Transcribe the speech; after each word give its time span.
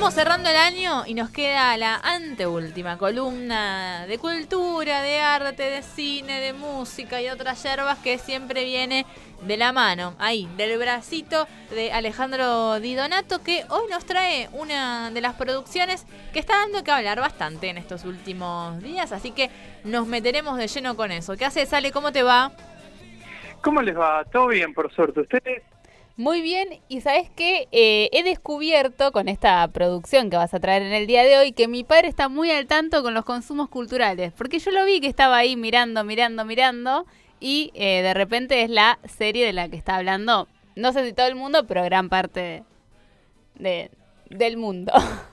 Vamos 0.00 0.14
cerrando 0.14 0.48
el 0.48 0.56
año 0.56 1.04
y 1.06 1.12
nos 1.12 1.28
queda 1.28 1.76
la 1.76 1.96
anteúltima 1.96 2.96
columna 2.96 4.06
de 4.06 4.16
cultura, 4.16 5.02
de 5.02 5.20
arte, 5.20 5.62
de 5.62 5.82
cine, 5.82 6.40
de 6.40 6.54
música 6.54 7.20
y 7.20 7.28
otras 7.28 7.62
yerbas 7.62 7.98
que 7.98 8.16
siempre 8.16 8.64
viene 8.64 9.04
de 9.42 9.58
la 9.58 9.72
mano, 9.72 10.14
ahí, 10.18 10.48
del 10.56 10.78
bracito 10.78 11.46
de 11.68 11.92
Alejandro 11.92 12.80
Di 12.80 12.94
Donato, 12.94 13.42
que 13.42 13.66
hoy 13.68 13.90
nos 13.90 14.06
trae 14.06 14.48
una 14.54 15.10
de 15.10 15.20
las 15.20 15.34
producciones 15.34 16.06
que 16.32 16.38
está 16.38 16.56
dando 16.56 16.82
que 16.82 16.92
hablar 16.92 17.20
bastante 17.20 17.68
en 17.68 17.76
estos 17.76 18.06
últimos 18.06 18.82
días, 18.82 19.12
así 19.12 19.32
que 19.32 19.50
nos 19.84 20.06
meteremos 20.06 20.56
de 20.56 20.66
lleno 20.66 20.96
con 20.96 21.12
eso. 21.12 21.36
¿Qué 21.36 21.44
hace, 21.44 21.66
Sale? 21.66 21.92
¿Cómo 21.92 22.10
te 22.10 22.22
va? 22.22 22.52
¿Cómo 23.60 23.82
les 23.82 23.98
va? 23.98 24.24
¿Todo 24.32 24.46
bien, 24.46 24.72
por 24.72 24.90
suerte? 24.94 25.20
¿Ustedes? 25.20 25.62
Muy 26.16 26.42
bien, 26.42 26.68
y 26.88 27.00
sabes 27.00 27.30
que 27.30 27.68
eh, 27.72 28.10
he 28.12 28.22
descubierto 28.22 29.10
con 29.10 29.28
esta 29.28 29.66
producción 29.68 30.28
que 30.28 30.36
vas 30.36 30.52
a 30.52 30.60
traer 30.60 30.82
en 30.82 30.92
el 30.92 31.06
día 31.06 31.22
de 31.24 31.38
hoy 31.38 31.52
que 31.52 31.66
mi 31.66 31.82
padre 31.82 32.08
está 32.08 32.28
muy 32.28 32.50
al 32.50 32.66
tanto 32.66 33.02
con 33.02 33.14
los 33.14 33.24
consumos 33.24 33.68
culturales, 33.68 34.32
porque 34.32 34.58
yo 34.58 34.70
lo 34.70 34.84
vi 34.84 35.00
que 35.00 35.06
estaba 35.06 35.38
ahí 35.38 35.56
mirando, 35.56 36.04
mirando, 36.04 36.44
mirando, 36.44 37.06
y 37.40 37.70
eh, 37.74 38.02
de 38.02 38.12
repente 38.12 38.62
es 38.62 38.70
la 38.70 38.98
serie 39.04 39.46
de 39.46 39.54
la 39.54 39.68
que 39.70 39.76
está 39.76 39.96
hablando, 39.96 40.46
no 40.76 40.92
sé 40.92 41.06
si 41.06 41.12
todo 41.14 41.26
el 41.26 41.36
mundo, 41.36 41.66
pero 41.66 41.82
gran 41.84 42.08
parte 42.08 42.64
de, 43.54 43.90
del 44.28 44.56
mundo. 44.56 44.92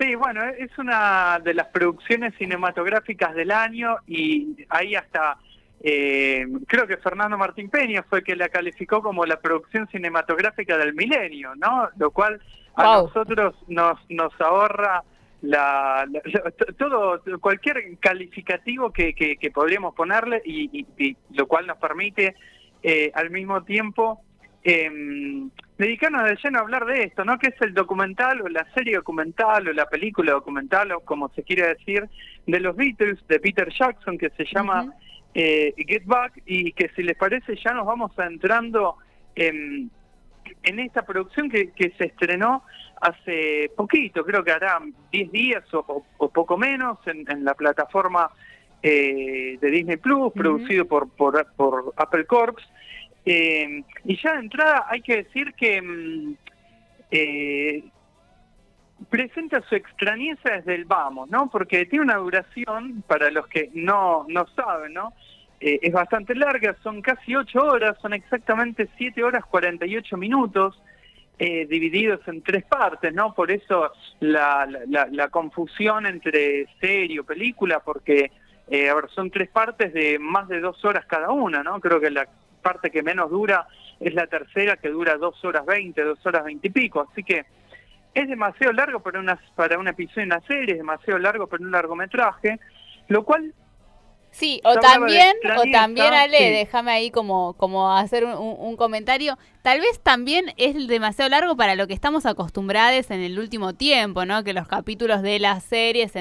Sí, 0.00 0.14
bueno, 0.14 0.42
es 0.58 0.76
una 0.78 1.38
de 1.44 1.52
las 1.52 1.66
producciones 1.68 2.34
cinematográficas 2.36 3.34
del 3.34 3.50
año 3.50 3.98
y 4.06 4.56
ahí 4.70 4.94
hasta 4.96 5.36
eh, 5.84 6.46
creo 6.68 6.86
que 6.86 6.96
Fernando 6.98 7.36
Martín 7.36 7.68
Peña 7.68 8.04
fue 8.04 8.22
que 8.22 8.36
la 8.36 8.48
calificó 8.48 9.02
como 9.02 9.26
la 9.26 9.40
producción 9.40 9.88
cinematográfica 9.88 10.78
del 10.78 10.94
milenio, 10.94 11.56
¿no? 11.56 11.88
Lo 11.96 12.12
cual 12.12 12.40
a 12.76 13.02
nosotros 13.02 13.56
nos, 13.66 13.98
nos 14.08 14.32
ahorra 14.40 15.02
la, 15.40 16.06
todo 16.78 17.20
cualquier 17.40 17.98
calificativo 17.98 18.92
que, 18.92 19.12
que, 19.12 19.50
podríamos 19.50 19.94
ponerle 19.94 20.40
y, 20.44 20.86
lo 21.30 21.48
cual 21.48 21.66
nos 21.66 21.78
permite 21.78 22.36
eh, 22.84 23.10
al 23.12 23.30
mismo 23.30 23.64
tiempo 23.64 24.20
eh, 24.62 24.88
dedicarnos 25.78 26.22
de 26.24 26.38
lleno 26.44 26.58
a 26.58 26.62
hablar 26.62 26.86
de 26.86 27.02
esto, 27.02 27.24
¿no? 27.24 27.40
Que 27.40 27.48
es 27.48 27.60
el 27.60 27.74
documental 27.74 28.40
o 28.42 28.48
la 28.48 28.64
serie 28.72 28.94
documental 28.94 29.66
o 29.66 29.72
la 29.72 29.86
película 29.86 30.30
documental 30.30 30.92
o 30.92 31.00
como 31.00 31.28
se 31.30 31.42
quiere 31.42 31.66
decir 31.66 32.08
de 32.46 32.60
los 32.60 32.76
Beatles 32.76 33.18
de 33.26 33.40
Peter 33.40 33.68
Jackson 33.76 34.16
que 34.16 34.30
se 34.30 34.44
llama 34.44 34.94
eh, 35.34 35.74
Get 35.76 36.04
Back 36.04 36.42
y 36.46 36.72
que 36.72 36.90
si 36.94 37.02
les 37.02 37.16
parece 37.16 37.56
ya 37.56 37.72
nos 37.72 37.86
vamos 37.86 38.12
entrando 38.18 38.96
en, 39.34 39.90
en 40.62 40.78
esta 40.80 41.02
producción 41.02 41.48
que, 41.48 41.70
que, 41.72 41.90
se 41.96 42.04
estrenó 42.06 42.64
hace 43.00 43.70
poquito, 43.76 44.24
creo 44.24 44.44
que 44.44 44.52
hará 44.52 44.78
10 45.10 45.32
días 45.32 45.64
o, 45.72 46.04
poco 46.28 46.56
menos 46.56 46.98
en, 47.06 47.44
la 47.44 47.54
plataforma 47.54 48.30
eh, 48.82 49.58
de 49.60 49.70
Disney 49.70 49.96
Plus, 49.96 50.32
producido 50.32 50.86
por, 50.86 51.08
por, 51.10 51.46
por, 51.54 51.92
Apple 51.96 52.26
Corps. 52.26 52.62
Eh, 53.24 53.82
y 54.04 54.20
ya 54.20 54.32
de 54.32 54.40
entrada 54.40 54.86
hay 54.88 55.00
que 55.00 55.18
decir 55.18 55.54
que 55.54 55.80
mm, 55.80 56.34
eh, 57.10 57.84
presenta 59.08 59.60
su 59.68 59.74
extrañeza 59.74 60.50
desde 60.50 60.74
el 60.74 60.84
vamos, 60.84 61.30
¿no? 61.30 61.50
Porque 61.50 61.86
tiene 61.86 62.04
una 62.04 62.16
duración, 62.16 63.02
para 63.06 63.30
los 63.30 63.46
que 63.48 63.70
no, 63.74 64.24
no 64.28 64.46
saben, 64.54 64.94
¿no? 64.94 65.12
Eh, 65.60 65.78
es 65.82 65.92
bastante 65.92 66.34
larga, 66.34 66.76
son 66.82 67.02
casi 67.02 67.36
ocho 67.36 67.60
horas, 67.60 67.96
son 68.02 68.12
exactamente 68.14 68.88
siete 68.96 69.22
horas 69.22 69.44
48 69.44 70.16
minutos, 70.16 70.80
eh, 71.38 71.66
divididos 71.66 72.20
en 72.26 72.42
tres 72.42 72.64
partes, 72.64 73.12
¿no? 73.14 73.34
Por 73.34 73.50
eso 73.50 73.92
la, 74.20 74.66
la, 74.88 75.28
confusión 75.28 76.06
entre 76.06 76.66
serie 76.80 77.20
o 77.20 77.24
película, 77.24 77.80
porque, 77.80 78.30
eh, 78.68 78.88
a 78.88 78.94
ver, 78.94 79.08
son 79.14 79.30
tres 79.30 79.48
partes 79.48 79.92
de 79.92 80.18
más 80.18 80.48
de 80.48 80.60
dos 80.60 80.84
horas 80.84 81.06
cada 81.06 81.30
una, 81.30 81.62
¿no? 81.62 81.80
Creo 81.80 82.00
que 82.00 82.10
la 82.10 82.28
parte 82.60 82.90
que 82.90 83.02
menos 83.02 83.30
dura 83.30 83.66
es 83.98 84.14
la 84.14 84.26
tercera, 84.26 84.76
que 84.76 84.88
dura 84.88 85.16
dos 85.16 85.44
horas 85.44 85.64
veinte, 85.64 86.02
dos 86.02 86.24
horas 86.26 86.44
veinte 86.44 86.68
y 86.68 86.70
pico, 86.70 87.08
así 87.10 87.22
que 87.22 87.44
es 88.14 88.28
demasiado 88.28 88.72
largo 88.72 89.00
para, 89.00 89.20
una, 89.20 89.40
para 89.54 89.78
un 89.78 89.88
episodio 89.88 90.22
de 90.22 90.34
una 90.34 90.40
serie, 90.46 90.72
es 90.72 90.78
demasiado 90.78 91.18
largo 91.18 91.46
para 91.46 91.62
un 91.62 91.70
largometraje, 91.70 92.58
lo 93.08 93.24
cual... 93.24 93.54
Sí, 94.30 94.62
o 94.64 94.76
también, 94.76 95.36
o 95.58 95.70
también, 95.70 96.14
Ale, 96.14 96.50
déjame 96.52 96.90
ahí 96.90 97.10
como, 97.10 97.52
como 97.58 97.94
hacer 97.94 98.24
un, 98.24 98.76
comentario, 98.76 99.36
tal 99.60 99.80
vez 99.80 100.00
también 100.02 100.54
es 100.56 100.88
demasiado 100.88 101.28
largo 101.28 101.54
para 101.54 101.74
lo 101.74 101.86
que 101.86 101.92
estamos 101.92 102.24
acostumbrados 102.24 103.10
en 103.10 103.20
el 103.20 103.38
último 103.38 103.74
tiempo, 103.74 104.24
¿no? 104.24 104.42
Que 104.42 104.54
los 104.54 104.66
capítulos 104.66 105.20
de 105.20 105.38
las 105.38 105.64
series 105.64 106.14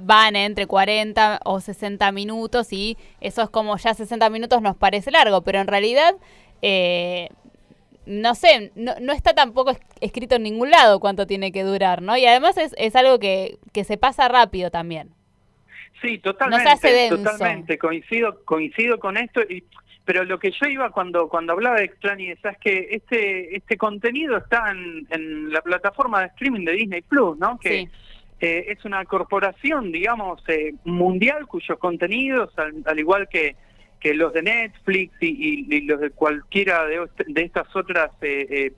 van 0.00 0.36
entre 0.36 0.68
40 0.68 1.40
o 1.44 1.58
60 1.58 2.12
minutos 2.12 2.72
y 2.72 2.96
eso 3.20 3.42
es 3.42 3.50
como 3.50 3.76
ya 3.76 3.92
60 3.92 4.30
minutos 4.30 4.62
nos 4.62 4.76
parece 4.76 5.10
largo, 5.10 5.42
pero 5.42 5.58
en 5.58 5.66
realidad 5.66 6.14
eh, 6.62 7.30
no 8.08 8.34
sé, 8.34 8.72
no, 8.74 8.94
no, 9.00 9.12
está 9.12 9.34
tampoco 9.34 9.76
escrito 10.00 10.36
en 10.36 10.44
ningún 10.44 10.70
lado 10.70 10.98
cuánto 10.98 11.26
tiene 11.26 11.52
que 11.52 11.62
durar, 11.62 12.02
¿no? 12.02 12.16
Y 12.16 12.24
además 12.24 12.56
es, 12.56 12.74
es 12.78 12.96
algo 12.96 13.18
que, 13.18 13.58
que 13.72 13.84
se 13.84 13.98
pasa 13.98 14.28
rápido 14.28 14.70
también. 14.70 15.10
Sí, 16.00 16.18
totalmente, 16.18 17.08
totalmente, 17.10 17.76
coincido, 17.76 18.44
coincido 18.44 18.98
con 18.98 19.16
esto, 19.16 19.42
y, 19.42 19.64
pero 20.04 20.24
lo 20.24 20.38
que 20.38 20.52
yo 20.52 20.68
iba 20.68 20.90
cuando, 20.90 21.28
cuando 21.28 21.52
hablaba 21.52 21.76
de 21.76 21.84
extrañeza 21.84 22.50
es 22.50 22.58
que 22.58 22.88
este, 22.92 23.56
este 23.56 23.76
contenido 23.76 24.38
está 24.38 24.70
en, 24.70 25.06
en 25.10 25.52
la 25.52 25.60
plataforma 25.60 26.20
de 26.20 26.26
streaming 26.28 26.64
de 26.64 26.72
Disney 26.72 27.02
Plus, 27.02 27.36
¿no? 27.38 27.58
Que 27.58 27.88
eh, 28.40 28.64
es 28.68 28.84
una 28.84 29.04
corporación, 29.04 29.92
digamos, 29.92 30.42
eh, 30.48 30.72
mundial 30.84 31.46
cuyos 31.46 31.78
contenidos, 31.78 32.50
al 32.56 32.98
igual 32.98 33.28
que 33.28 33.56
que 34.00 34.14
los 34.14 34.32
de 34.32 34.42
Netflix 34.42 35.14
y, 35.20 35.82
los 35.82 36.00
de 36.00 36.10
cualquiera 36.10 36.84
de, 36.86 37.08
estas 37.36 37.74
otras 37.74 38.10
eh, 38.20 38.46
eh, 38.50 38.72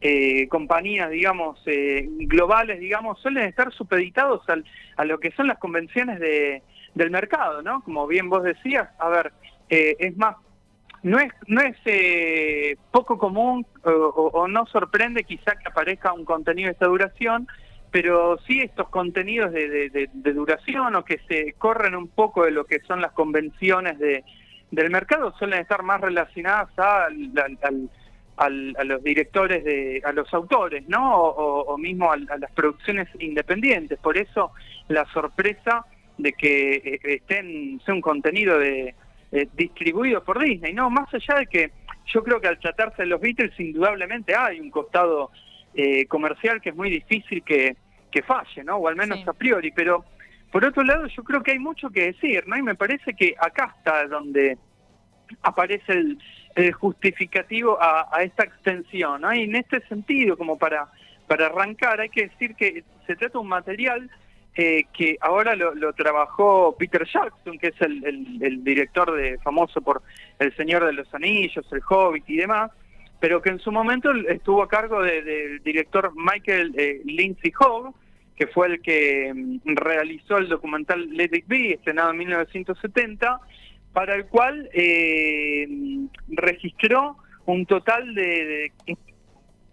eh, 0.00 0.48
compañías, 0.48 1.10
digamos, 1.10 1.60
globales, 1.64 2.80
digamos, 2.80 3.20
suelen 3.20 3.44
estar 3.44 3.72
supeditados 3.72 4.42
a 4.96 5.04
lo 5.04 5.18
que 5.18 5.32
son 5.32 5.48
las 5.48 5.58
convenciones 5.58 6.20
de, 6.20 6.62
del 6.94 7.10
mercado, 7.10 7.62
¿no? 7.62 7.82
Como 7.82 8.06
bien 8.06 8.30
vos 8.30 8.42
decías, 8.42 8.88
a 8.98 9.08
ver, 9.08 9.32
es 9.68 10.16
más, 10.16 10.36
no 11.02 11.18
es, 11.18 11.32
no 11.46 11.60
es 11.60 11.76
poco 12.90 13.18
común 13.18 13.66
o, 13.84 14.48
no 14.48 14.66
sorprende 14.66 15.24
quizá 15.24 15.56
que 15.56 15.68
aparezca 15.68 16.12
un 16.12 16.24
contenido 16.24 16.68
de 16.68 16.72
esta 16.72 16.86
duración, 16.86 17.46
pero 17.90 18.38
sí 18.46 18.60
estos 18.60 18.88
contenidos 18.88 19.52
de, 19.52 19.90
de, 19.90 20.32
duración 20.32 20.94
o 20.94 21.04
que 21.04 21.18
se 21.28 21.54
corren 21.54 21.96
un 21.96 22.08
poco 22.08 22.44
de 22.44 22.52
lo 22.52 22.64
que 22.64 22.80
son 22.86 23.00
las 23.00 23.12
convenciones 23.12 23.98
de, 23.98 24.24
del 24.70 24.90
mercado 24.90 25.32
suelen 25.38 25.60
estar 25.60 25.82
más 25.82 26.00
relacionadas 26.00 26.70
a, 26.78 27.08
a 28.40 28.84
los 28.84 29.02
directores, 29.02 29.64
de, 29.64 30.00
a 30.04 30.12
los 30.12 30.32
autores, 30.32 30.88
¿no? 30.88 31.14
O, 31.14 31.76
mismo 31.76 32.10
a, 32.10 32.16
las 32.16 32.50
producciones 32.52 33.08
independientes. 33.18 33.98
Por 33.98 34.16
eso 34.16 34.52
la 34.88 35.04
sorpresa 35.12 35.84
de 36.16 36.32
que 36.32 36.72
eh, 36.76 37.00
estén, 37.02 37.80
sea 37.84 37.94
un 37.94 38.00
contenido 38.00 38.58
de, 38.58 38.94
distribuido 39.54 40.24
por 40.24 40.42
Disney, 40.42 40.72
¿no? 40.72 40.90
Más 40.90 41.12
allá 41.12 41.40
de 41.40 41.46
que 41.46 41.70
yo 42.06 42.24
creo 42.24 42.40
que 42.40 42.48
al 42.48 42.58
tratarse 42.58 43.02
de 43.02 43.08
los 43.08 43.20
Beatles, 43.20 43.58
indudablemente 43.60 44.34
hay 44.34 44.58
un 44.58 44.70
costado 44.70 45.30
eh, 45.74 46.06
comercial 46.06 46.60
que 46.60 46.70
es 46.70 46.76
muy 46.76 46.90
difícil 46.90 47.42
que, 47.44 47.76
que 48.10 48.22
falle, 48.22 48.64
¿no? 48.64 48.76
O 48.76 48.88
al 48.88 48.96
menos 48.96 49.26
a 49.28 49.32
priori, 49.32 49.70
pero 49.70 50.04
por 50.50 50.64
otro 50.64 50.82
lado, 50.82 51.06
yo 51.06 51.22
creo 51.22 51.42
que 51.42 51.52
hay 51.52 51.58
mucho 51.58 51.90
que 51.90 52.12
decir, 52.12 52.44
¿no? 52.46 52.56
Y 52.56 52.62
me 52.62 52.74
parece 52.74 53.14
que 53.14 53.34
acá 53.38 53.74
está 53.78 54.06
donde 54.06 54.58
aparece 55.42 55.92
el, 55.92 56.18
justificativo 56.72 57.78
a, 57.80 58.22
esta 58.22 58.44
extensión, 58.44 59.20
¿no? 59.22 59.32
Y 59.32 59.44
en 59.44 59.56
este 59.56 59.80
sentido, 59.86 60.36
como 60.36 60.58
para, 60.58 60.88
para 61.28 61.46
arrancar, 61.46 62.00
hay 62.00 62.08
que 62.08 62.26
decir 62.26 62.54
que 62.56 62.84
se 63.06 63.16
trata 63.16 63.34
de 63.34 63.38
un 63.38 63.48
material 63.48 64.10
eh, 64.56 64.84
que 64.92 65.16
ahora 65.20 65.54
lo, 65.54 65.92
trabajó 65.92 66.74
Peter 66.76 67.06
Jackson, 67.06 67.56
que 67.58 67.68
es 67.68 67.80
el, 67.80 68.64
director 68.64 69.12
de 69.12 69.38
famoso 69.38 69.80
por 69.80 70.02
El 70.40 70.54
Señor 70.56 70.84
de 70.84 70.92
los 70.92 71.14
Anillos, 71.14 71.64
El 71.70 71.80
Hobbit 71.88 72.28
y 72.28 72.36
demás, 72.38 72.72
pero 73.20 73.40
que 73.40 73.50
en 73.50 73.60
su 73.60 73.70
momento 73.70 74.10
estuvo 74.28 74.62
a 74.62 74.68
cargo 74.68 75.02
del 75.02 75.62
director 75.62 76.12
Michael 76.16 76.74
eh, 76.76 77.00
Lindsay 77.04 77.52
Hogg, 77.60 77.94
que 78.40 78.46
fue 78.46 78.68
el 78.68 78.80
que 78.80 79.30
mm, 79.34 79.76
realizó 79.76 80.38
el 80.38 80.48
documental 80.48 81.10
Let 81.10 81.28
It 81.30 81.44
Be, 81.46 81.72
estrenado 81.74 82.12
en 82.12 82.16
1970, 82.16 83.38
para 83.92 84.14
el 84.14 84.24
cual 84.28 84.70
eh, 84.72 85.68
registró 86.28 87.18
un 87.44 87.66
total 87.66 88.14
de, 88.14 88.72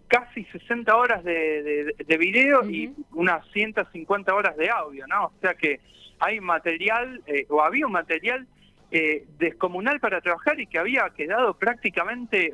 casi 0.06 0.44
60 0.44 0.94
horas 0.94 1.24
de, 1.24 1.94
de, 2.06 2.18
video 2.18 2.68
y 2.68 2.92
unas 3.12 3.42
150 3.52 4.34
horas 4.34 4.54
de 4.58 4.68
audio, 4.68 5.06
¿no? 5.06 5.28
O 5.28 5.32
sea 5.40 5.54
que 5.54 5.80
hay 6.18 6.38
material, 6.38 7.22
eh, 7.26 7.46
o 7.48 7.62
había 7.62 7.86
un 7.86 7.92
material 7.92 8.46
eh, 8.90 9.24
descomunal 9.38 9.98
para 9.98 10.20
trabajar 10.20 10.60
y 10.60 10.66
que 10.66 10.78
había 10.78 11.08
quedado 11.16 11.54
prácticamente 11.54 12.52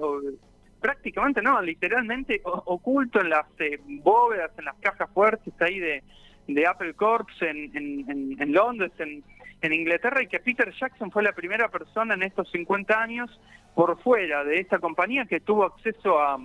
prácticamente 0.84 1.40
no, 1.40 1.62
literalmente 1.62 2.42
oculto 2.44 3.19
en 3.19 3.31
las 3.31 3.46
eh, 3.58 3.81
bóvedas, 4.02 4.50
en 4.58 4.66
las 4.66 4.75
cajas 4.81 5.08
fuertes 5.14 5.54
ahí 5.60 5.78
de, 5.78 6.02
de 6.46 6.66
Apple 6.66 6.92
Corps 6.92 7.40
en, 7.40 7.75
en, 7.75 8.36
en, 8.38 8.52
Londres, 8.52 8.92
en, 8.98 9.25
en 9.62 9.72
Inglaterra, 9.72 10.22
y 10.22 10.26
que 10.26 10.40
Peter 10.40 10.70
Jackson 10.78 11.10
fue 11.10 11.22
la 11.22 11.32
primera 11.32 11.70
persona 11.70 12.12
en 12.12 12.22
estos 12.22 12.50
50 12.50 13.00
años 13.00 13.40
por 13.75 13.98
fuera 14.02 14.44
de 14.44 14.60
esta 14.60 14.78
compañía 14.78 15.25
que 15.25 15.40
tuvo 15.40 15.64
acceso 15.64 16.20
a, 16.20 16.38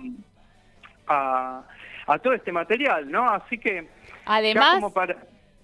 a, 1.06 1.62
a 2.06 2.18
todo 2.20 2.32
este 2.32 2.50
material, 2.50 3.10
¿no? 3.10 3.28
Así 3.28 3.58
que... 3.58 3.88
Además... 4.24 4.82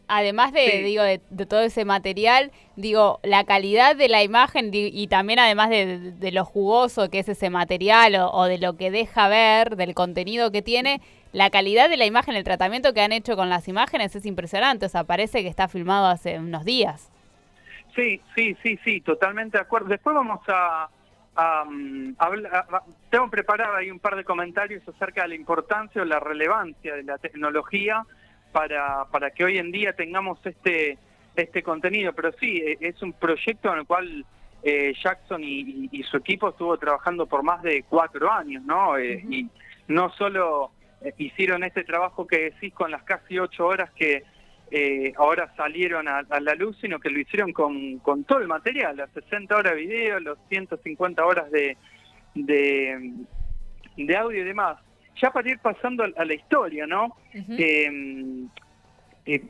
además 0.08 0.52
de, 0.52 0.82
digo, 0.82 1.02
de, 1.02 1.18
todo 1.46 1.60
ese 1.60 1.84
material, 1.84 2.52
digo, 2.76 3.20
la 3.22 3.44
calidad 3.44 3.96
de 3.96 4.08
la 4.08 4.22
imagen 4.22 4.70
y 4.72 5.06
también 5.08 5.38
además 5.38 5.70
de, 5.70 6.30
lo 6.32 6.44
jugoso 6.44 7.10
que 7.10 7.20
es 7.20 7.28
ese 7.28 7.50
material 7.50 8.16
o, 8.32 8.44
de 8.44 8.58
lo 8.58 8.76
que 8.76 8.90
deja 8.90 9.28
ver, 9.28 9.76
del 9.76 9.94
contenido 9.94 10.52
que 10.52 10.62
tiene, 10.62 11.00
la 11.32 11.50
calidad 11.50 11.88
de 11.88 11.96
la 11.96 12.06
imagen, 12.06 12.34
el 12.34 12.44
tratamiento 12.44 12.94
que 12.94 13.02
han 13.02 13.12
hecho 13.12 13.36
con 13.36 13.50
las 13.50 13.68
imágenes 13.68 14.14
es 14.16 14.24
impresionante. 14.26 14.86
O 14.86 14.88
sea, 14.88 15.04
parece 15.04 15.42
que 15.42 15.48
está 15.48 15.68
filmado 15.68 16.06
hace 16.06 16.38
unos 16.38 16.64
días. 16.64 17.10
Sí, 17.94 18.20
sí, 18.34 18.56
sí, 18.62 18.78
sí, 18.84 19.00
totalmente 19.00 19.58
de 19.58 19.62
acuerdo. 19.62 19.88
Después 19.88 20.14
vamos 20.14 20.40
a, 20.48 20.88
tengo 23.10 23.28
preparado 23.28 23.76
ahí 23.76 23.90
un 23.90 23.98
par 23.98 24.16
de 24.16 24.24
comentarios 24.24 24.86
acerca 24.88 25.22
de 25.22 25.28
la 25.28 25.34
importancia 25.34 26.00
o 26.00 26.04
la 26.04 26.20
relevancia 26.20 26.94
de 26.94 27.02
la 27.02 27.18
tecnología 27.18 28.04
para, 28.56 29.04
para 29.12 29.30
que 29.32 29.44
hoy 29.44 29.58
en 29.58 29.70
día 29.70 29.92
tengamos 29.92 30.38
este, 30.46 30.96
este 31.36 31.62
contenido. 31.62 32.14
Pero 32.14 32.32
sí, 32.40 32.56
e, 32.56 32.78
es 32.80 33.02
un 33.02 33.12
proyecto 33.12 33.70
en 33.70 33.80
el 33.80 33.86
cual 33.86 34.24
eh, 34.62 34.94
Jackson 35.04 35.42
y, 35.44 36.02
su 36.04 36.16
equipo 36.16 36.48
estuvo 36.48 36.78
trabajando 36.78 37.26
por 37.26 37.42
más 37.42 37.62
de 37.62 37.82
cuatro 37.82 38.32
años, 38.32 38.64
¿no? 38.64 38.96
Eh, 38.96 39.22
y 39.28 39.46
no 39.88 40.10
solo 40.14 40.70
eh, 41.02 41.12
hicieron 41.18 41.64
este 41.64 41.84
trabajo 41.84 42.26
que 42.26 42.50
decís 42.50 42.72
con 42.72 42.90
las 42.90 43.02
casi 43.02 43.38
ocho 43.38 43.66
horas 43.66 43.90
que 43.90 44.22
eh, 44.70 45.12
ahora 45.18 45.52
salieron 45.54 46.08
a, 46.08 46.22
la 46.22 46.54
luz, 46.54 46.78
sino 46.80 46.98
que 46.98 47.10
lo 47.10 47.20
hicieron 47.20 47.52
con, 47.52 47.98
con 47.98 48.24
todo 48.24 48.38
el 48.38 48.48
material, 48.48 48.96
las 48.96 49.10
60 49.10 49.54
horas 49.54 49.74
de 49.74 49.80
video, 49.80 50.18
los 50.20 50.38
150 50.48 51.26
horas 51.26 51.50
de, 51.50 51.76
de, 52.34 53.12
de 53.98 54.16
audio 54.16 54.40
y 54.40 54.44
demás. 54.44 54.78
Ya 55.20 55.30
para 55.30 55.50
ir 55.50 55.58
pasando 55.58 56.04
a, 56.04 56.24
la 56.24 56.34
historia, 56.34 56.86
¿no? 56.86 57.16
Eh, 57.32 58.46
eh, 59.24 59.42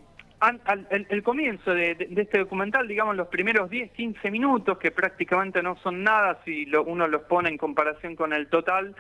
el, 1.09 1.23
comienzo 1.23 1.73
de, 1.75 1.97
este 2.17 2.39
documental, 2.39 2.87
digamos, 2.87 3.17
los 3.17 3.29
primeros 3.29 3.71
10, 3.71 3.91
15 3.93 4.31
minutos, 4.31 4.79
que 4.79 4.91
prácticamente 4.91 5.63
no 5.63 5.77
son 5.77 6.03
nada 6.03 6.41
si 6.45 6.67
uno 6.75 7.09
los 7.09 7.23
pone 7.23 7.49
en 7.49 7.59
comparación 7.59 8.17
con 8.17 8.33
el 8.33 8.49
total 8.49 8.95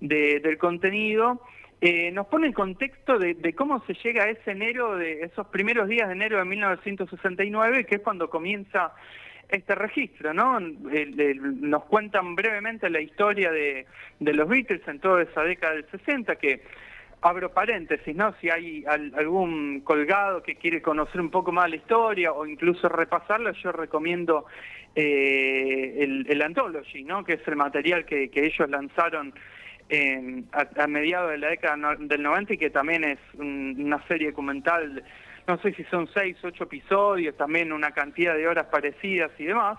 del 0.00 0.58
contenido, 0.58 1.40
eh, 1.80 2.12
nos 2.12 2.28
pone 2.28 2.46
en 2.46 2.52
contexto 2.52 3.18
de, 3.18 3.54
cómo 3.54 3.84
se 3.86 3.94
llega 3.94 4.24
a 4.24 4.30
ese 4.30 4.52
enero, 4.52 4.96
de 4.96 5.22
esos 5.22 5.46
primeros 5.48 5.88
días 5.88 6.06
de 6.06 6.14
enero 6.14 6.38
de 6.38 6.44
1969, 6.44 7.86
que 7.86 7.96
es 7.96 8.00
cuando 8.02 8.30
comienza 8.30 8.92
este 9.52 9.74
registro, 9.74 10.32
¿no? 10.32 10.58
nos 10.60 11.84
cuentan 11.84 12.34
brevemente 12.34 12.88
la 12.90 13.00
historia 13.00 13.50
de, 13.50 13.86
los 14.20 14.48
Beatles 14.48 14.86
en 14.88 14.98
toda 14.98 15.22
esa 15.22 15.42
década 15.42 15.74
del 15.74 15.86
60, 15.90 16.36
que 16.36 16.62
abro 17.20 17.52
paréntesis, 17.52 18.16
¿no? 18.16 18.34
Si 18.40 18.50
hay 18.50 18.84
algún 18.86 19.82
colgado 19.82 20.42
que 20.42 20.56
quiere 20.56 20.82
conocer 20.82 21.20
un 21.20 21.30
poco 21.30 21.52
más 21.52 21.70
la 21.70 21.76
historia 21.76 22.32
o 22.32 22.46
incluso 22.46 22.88
repasarla, 22.88 23.52
yo 23.62 23.70
recomiendo 23.70 24.46
eh, 24.94 25.98
el, 26.00 26.26
el 26.28 26.42
Anthology, 26.42 27.04
¿no? 27.04 27.22
Que 27.24 27.34
es 27.34 27.46
el 27.46 27.56
material 27.56 28.04
que, 28.04 28.28
que 28.30 28.46
ellos 28.46 28.68
lanzaron 28.68 29.32
a, 30.52 30.86
mediados 30.86 31.30
de 31.32 31.38
la 31.38 31.48
década 31.48 31.96
del 31.98 32.22
90 32.22 32.54
y 32.54 32.58
que 32.58 32.70
también 32.70 33.04
es 33.04 33.18
una 33.34 34.02
serie 34.08 34.30
documental, 34.30 35.04
no 35.46 35.58
sé 35.58 35.72
si 35.74 35.84
son 35.84 36.08
seis, 36.14 36.36
ocho 36.42 36.64
episodios, 36.64 37.36
también 37.36 37.72
una 37.72 37.90
cantidad 37.92 38.34
de 38.34 38.46
horas 38.46 38.66
parecidas 38.66 39.30
y 39.38 39.44
demás. 39.44 39.78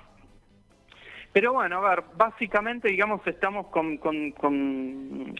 Pero 1.31 1.53
bueno, 1.53 1.77
a 1.77 1.89
ver, 1.89 2.03
básicamente, 2.15 2.89
digamos, 2.89 3.25
estamos 3.25 3.67
con, 3.67 3.97
con, 3.97 4.31
con, 4.31 5.33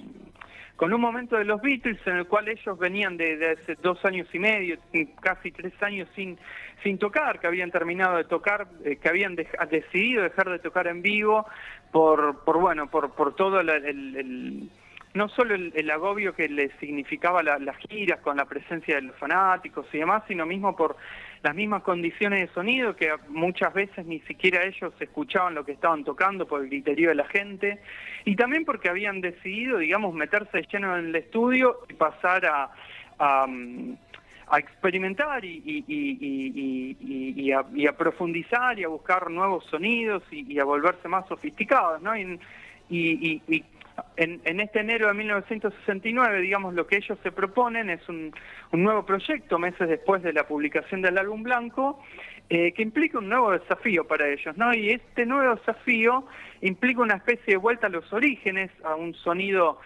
un 0.80 1.02
momento 1.02 1.38
de 1.38 1.46
los 1.46 1.62
Beatles 1.62 2.00
en 2.08 2.18
el 2.18 2.28
cual 2.28 2.50
ellos 2.50 2.78
venían 2.78 3.16
de, 3.16 3.52
hace 3.52 3.76
dos 3.76 4.04
años 4.04 4.28
y 4.34 4.40
medio, 4.40 4.78
casi 5.22 5.52
tres 5.52 5.74
años 5.82 6.10
sin, 6.16 6.38
sin 6.82 6.98
tocar, 6.98 7.40
que 7.40 7.48
habían 7.48 7.72
terminado 7.72 8.18
de 8.18 8.24
tocar, 8.26 8.68
eh, 8.84 8.98
que 8.98 9.08
habían 9.08 9.36
decidido 9.36 10.24
dejar 10.24 10.50
de 10.50 10.60
tocar 10.60 10.88
en 10.88 11.02
vivo 11.02 11.46
por, 11.92 12.44
por 12.44 12.60
bueno, 12.60 12.90
por, 12.90 13.14
por 13.14 13.36
todo 13.36 13.60
el, 13.60 14.70
no 15.14 15.30
solo 15.30 15.54
el, 15.54 15.92
agobio 15.92 16.34
que 16.34 16.50
les 16.50 16.72
significaba 16.80 17.44
las 17.44 17.78
giras 17.90 18.20
con 18.22 18.38
la 18.38 18.46
presencia 18.46 18.96
de 18.96 19.04
los 19.04 19.16
fanáticos 19.18 19.86
y 19.94 20.00
demás, 20.00 20.24
sino 20.28 20.46
mismo 20.46 20.76
por 20.76 20.98
las 21.44 21.54
mismas 21.54 21.84
condiciones 21.84 22.40
de 22.40 22.54
sonido 22.54 22.96
que 22.96 23.14
muchas 23.28 23.74
veces 23.74 24.06
ni 24.06 24.22
siquiera 24.22 24.64
ellos 24.64 24.94
escuchaban 25.00 25.54
lo 25.54 25.66
que 25.66 25.74
estaban 25.74 26.04
tocando 26.04 26.48
por 26.48 26.64
el 26.64 26.70
criterio 26.70 27.10
de 27.10 27.16
la 27.16 27.28
gente 27.28 27.80
y 28.26 28.36
también 28.36 28.66
porque 28.66 28.90
habían 28.90 29.22
decidido, 29.22 29.78
digamos, 29.78 30.16
meterse 30.16 30.66
lleno 30.72 30.98
en 30.98 31.08
el 31.08 31.16
estudio 31.16 31.80
y 31.90 31.94
pasar 31.94 32.46
a, 32.46 32.72
a, 33.20 33.48
experimentar 34.58 35.44
y, 35.46 35.84
y, 35.88 37.52
a, 37.52 37.98
profundizar 37.98 38.80
y 38.80 38.84
a 38.84 38.88
buscar 38.88 39.30
nuevos 39.30 39.66
sonidos 39.66 40.24
y, 40.32 40.58
a 40.60 40.64
volverse 40.64 41.08
más 41.08 41.28
sofisticados, 41.28 42.02
¿no? 42.02 42.16
y, 42.18 42.40
en, 44.16 44.60
este 44.60 44.80
enero 44.80 45.08
de 45.08 45.14
1969, 45.14 46.42
digamos, 46.42 46.74
lo 46.74 46.88
que 46.88 46.98
ellos 46.98 47.18
se 47.24 47.32
proponen 47.32 47.90
es 47.90 48.08
un, 48.10 48.34
nuevo 48.72 49.06
proyecto, 49.06 49.60
meses 49.60 49.88
después 49.88 50.24
de 50.24 50.34
la 50.34 50.48
publicación 50.48 51.02
del 51.02 51.18
álbum 51.18 51.44
blanco, 51.44 52.00
eh, 52.50 52.72
que 52.74 52.82
implica 52.82 53.20
un 53.20 53.30
nuevo 53.30 53.52
desafío 53.52 54.06
para 54.08 54.28
ellos, 54.28 54.56
¿no? 54.58 54.74
Y 54.74 54.92
este 54.92 55.26
nuevo 55.26 55.56
desafío 55.56 56.26
implica 56.62 57.02
una 57.02 57.16
especie 57.16 57.54
de 57.54 57.58
vuelta 57.58 57.88
a 57.88 57.90
los 57.90 58.12
orígenes, 58.12 58.72
a 58.84 58.96
un 58.96 59.14
sonido 59.14 59.80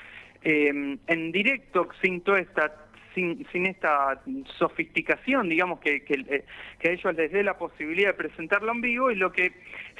eh, 0.43 0.97
en 1.07 1.31
directo, 1.31 1.89
sin 2.01 2.21
toda 2.21 2.39
esta 2.39 2.73
sin, 3.13 3.47
sin 3.51 3.65
esta 3.65 4.21
sofisticación, 4.59 5.49
digamos, 5.49 5.79
que, 5.79 6.03
que, 6.03 6.13
eh, 6.29 6.45
que 6.77 6.89
a 6.89 6.91
ellos 6.91 7.15
les 7.15 7.31
dé 7.31 7.43
la 7.43 7.57
posibilidad 7.57 8.09
de 8.09 8.13
presentarlo 8.13 8.71
en 8.71 8.81
vivo, 8.81 9.09
y 9.09 9.15
lo 9.15 9.31
que 9.31 9.53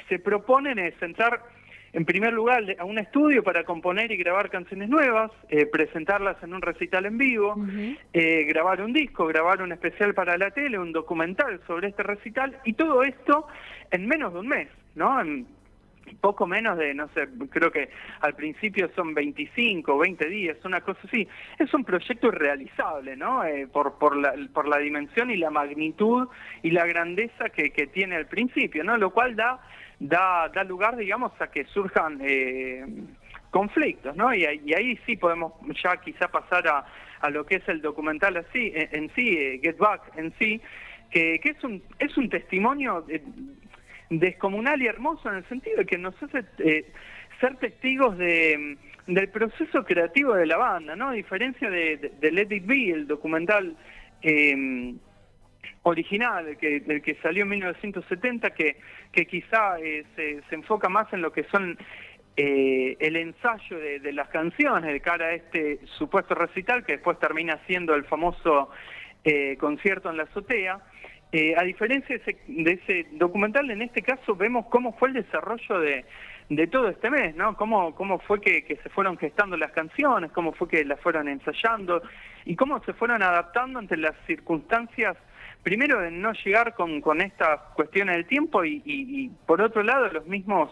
se 0.08 0.20
proponen 0.20 0.78
es 0.78 0.94
entrar 1.02 1.42
en 1.92 2.04
primer 2.04 2.32
lugar, 2.32 2.64
a 2.78 2.84
un 2.84 2.98
estudio 2.98 3.42
para 3.42 3.64
componer 3.64 4.12
y 4.12 4.16
grabar 4.16 4.50
canciones 4.50 4.88
nuevas, 4.88 5.30
eh, 5.48 5.66
presentarlas 5.66 6.42
en 6.42 6.54
un 6.54 6.60
recital 6.60 7.06
en 7.06 7.18
vivo, 7.18 7.56
eh, 8.12 8.44
grabar 8.44 8.82
un 8.82 8.92
disco, 8.92 9.26
grabar 9.26 9.62
un 9.62 9.72
especial 9.72 10.14
para 10.14 10.36
la 10.36 10.50
tele, 10.50 10.78
un 10.78 10.92
documental 10.92 11.60
sobre 11.66 11.88
este 11.88 12.02
recital, 12.02 12.58
y 12.64 12.74
todo 12.74 13.02
esto 13.02 13.46
en 13.90 14.06
menos 14.06 14.34
de 14.34 14.40
un 14.40 14.48
mes, 14.48 14.68
¿no? 14.94 15.20
En 15.20 15.46
poco 16.20 16.46
menos 16.46 16.78
de, 16.78 16.94
no 16.94 17.08
sé, 17.08 17.28
creo 17.50 17.70
que 17.70 17.90
al 18.20 18.34
principio 18.34 18.90
son 18.94 19.14
25 19.14 19.94
o 19.94 19.98
20 19.98 20.28
días, 20.28 20.56
una 20.64 20.80
cosa 20.80 21.00
así. 21.04 21.28
Es 21.58 21.72
un 21.74 21.84
proyecto 21.84 22.28
irrealizable, 22.28 23.16
¿no? 23.16 23.44
Eh, 23.44 23.66
por, 23.70 23.98
por, 23.98 24.16
la, 24.16 24.34
por 24.52 24.68
la 24.68 24.78
dimensión 24.78 25.30
y 25.30 25.36
la 25.36 25.50
magnitud 25.50 26.28
y 26.62 26.70
la 26.70 26.86
grandeza 26.86 27.50
que, 27.50 27.70
que 27.70 27.86
tiene 27.86 28.16
al 28.16 28.26
principio, 28.26 28.84
¿no? 28.84 28.96
Lo 28.96 29.10
cual 29.10 29.36
da 29.36 29.60
da, 30.00 30.48
da 30.48 30.64
lugar, 30.64 30.96
digamos, 30.96 31.32
a 31.40 31.48
que 31.48 31.64
surjan 31.66 32.18
eh, 32.22 32.84
conflictos, 33.50 34.14
¿no? 34.16 34.32
Y, 34.34 34.44
ahí 34.44 34.98
sí 35.06 35.16
podemos 35.16 35.52
ya 35.82 35.96
quizá 35.96 36.28
pasar 36.28 36.66
a, 36.68 36.86
a 37.20 37.30
lo 37.30 37.44
que 37.44 37.56
es 37.56 37.68
el 37.68 37.80
documental 37.80 38.36
así, 38.36 38.72
en, 38.74 39.10
sí, 39.14 39.36
eh, 39.36 39.60
Get 39.62 39.78
Back 39.78 40.16
en 40.16 40.32
sí, 40.38 40.60
que, 41.10 41.38
que, 41.40 41.50
es, 41.50 41.64
un, 41.64 41.82
es 41.98 42.16
un 42.16 42.28
testimonio 42.28 43.04
eh, 43.08 43.22
descomunal 44.10 44.80
y 44.82 44.86
hermoso 44.86 45.28
en 45.28 45.36
el 45.36 45.48
sentido 45.48 45.78
de 45.78 45.86
que 45.86 45.98
nos 45.98 46.14
hace 46.22 46.44
ser 47.40 47.56
testigos 47.56 48.16
de, 48.18 48.76
del 49.06 49.28
proceso 49.28 49.84
creativo 49.84 50.34
de 50.34 50.46
la 50.46 50.56
banda, 50.56 50.94
¿no? 50.94 51.08
A 51.08 51.12
diferencia 51.12 51.70
de, 51.70 52.12
de, 52.20 52.32
Let 52.32 52.54
It 52.54 52.66
Be, 52.66 52.90
el 52.90 53.06
documental 53.06 53.76
original, 55.88 56.46
el 56.48 56.56
que, 56.56 56.82
el 56.86 57.02
que 57.02 57.14
salió 57.16 57.42
en 57.42 57.50
1970, 57.50 58.50
que, 58.50 58.76
que 59.12 59.26
quizá 59.26 59.78
eh, 59.80 60.04
se, 60.14 60.42
se, 60.48 60.54
enfoca 60.54 60.88
más 60.88 61.12
en 61.12 61.22
lo 61.22 61.32
que 61.32 61.44
son 61.44 61.76
eh, 62.36 62.96
el 63.00 63.16
ensayo 63.16 63.78
de, 63.78 64.12
las 64.12 64.28
canciones 64.28 64.92
de 64.92 65.00
cara 65.00 65.26
a 65.26 65.32
este 65.32 65.80
supuesto 65.98 66.34
recital, 66.34 66.84
que 66.84 66.92
después 66.92 67.18
termina 67.18 67.58
siendo 67.66 67.94
el 67.94 68.04
famoso 68.04 68.70
eh, 69.24 69.56
concierto 69.58 70.10
en 70.10 70.18
la 70.18 70.24
azotea. 70.24 70.80
a 71.56 71.62
diferencia 71.64 72.16
de 72.16 72.22
ese, 72.22 72.38
de 72.46 72.72
ese, 72.72 73.06
documental, 73.12 73.70
en 73.70 73.82
este 73.82 74.02
caso 74.02 74.36
vemos 74.36 74.66
cómo 74.66 74.92
fue 74.92 75.08
el 75.08 75.14
desarrollo 75.14 75.80
de, 75.80 76.04
de 76.48 76.66
todo 76.66 76.88
este 76.88 77.10
mes, 77.10 77.34
¿no? 77.36 77.56
Cómo, 77.56 77.94
cómo 77.94 78.18
fue 78.20 78.40
que, 78.40 78.64
que, 78.64 78.76
se 78.76 78.88
fueron 78.88 79.18
gestando 79.18 79.56
las 79.56 79.72
canciones, 79.72 80.32
cómo 80.32 80.52
fue 80.52 80.68
que 80.68 80.84
las 80.84 81.00
fueron 81.00 81.28
ensayando 81.28 82.02
y 82.44 82.56
cómo 82.56 82.82
se 82.84 82.94
fueron 82.94 83.22
adaptando 83.22 83.78
ante 83.78 83.96
las 83.96 84.14
circunstancias 84.26 85.16
primero 85.62 86.00
de 86.00 86.10
no 86.10 86.32
llegar 86.32 86.74
con, 86.74 87.00
con 87.00 87.20
estas 87.20 87.60
cuestiones 87.74 88.16
del 88.16 88.26
tiempo 88.26 88.64
y, 88.64 89.30
por 89.46 89.60
otro 89.60 89.82
lado 89.82 90.08
los 90.08 90.26
mismos 90.26 90.70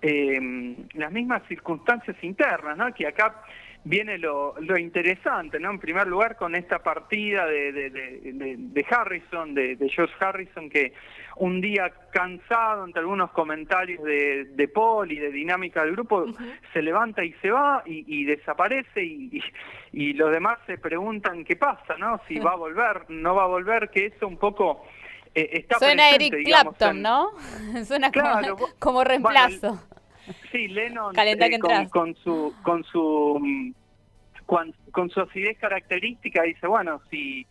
eh, 0.00 0.76
las 0.94 1.12
mismas 1.12 1.42
circunstancias 1.46 2.16
internas, 2.22 2.76
¿no? 2.76 2.92
Que 2.92 3.06
acá 3.06 3.42
viene 3.84 4.18
lo, 4.18 4.54
lo, 4.60 4.78
interesante, 4.78 5.58
¿no? 5.58 5.70
En 5.70 5.78
primer 5.78 6.06
lugar, 6.06 6.36
con 6.36 6.54
esta 6.54 6.78
partida 6.80 7.46
de, 7.46 7.72
de, 7.72 8.86
Harrison, 8.88 9.54
de, 9.54 9.76
George 9.90 10.14
Harrison, 10.20 10.70
que 10.70 10.92
un 11.36 11.60
día 11.60 11.92
cansado 12.12 12.84
ante 12.84 13.00
algunos 13.00 13.30
comentarios 13.32 14.02
de, 14.04 14.70
Paul 14.72 15.10
y 15.10 15.18
de 15.18 15.30
dinámica 15.30 15.84
del 15.84 15.92
grupo, 15.92 16.26
se 16.72 16.82
levanta 16.82 17.24
y 17.24 17.32
se 17.42 17.50
va 17.50 17.82
y, 17.84 18.24
desaparece 18.24 19.02
y, 19.02 19.42
y, 19.92 20.12
los 20.12 20.30
demás 20.30 20.58
se 20.66 20.78
preguntan 20.78 21.44
qué 21.44 21.56
pasa, 21.56 21.96
¿no? 21.98 22.20
Si 22.28 22.38
va 22.38 22.52
a 22.52 22.56
volver, 22.56 23.10
no 23.10 23.34
va 23.34 23.44
a 23.44 23.48
volver, 23.48 23.90
que 23.90 24.06
eso 24.06 24.26
un 24.26 24.36
poco... 24.36 24.84
Eh, 25.34 25.48
está 25.52 25.78
Suena 25.78 26.10
Eric 26.10 26.44
Clapton, 26.44 27.00
¿no? 27.00 27.30
Suena 27.84 28.10
como, 28.78 29.02
reemplazo. 29.04 29.80
Sí, 30.50 30.68
Lennon 30.68 31.14
eh, 31.18 31.58
con, 31.90 32.14
su 32.16 32.54
con 32.62 32.84
su 32.84 33.38
mm, 33.40 33.72
con, 34.92 35.10
su 35.10 35.20
acidez 35.20 35.58
característica 35.58 36.42
dice, 36.42 36.66
bueno, 36.66 37.00
si 37.10 37.46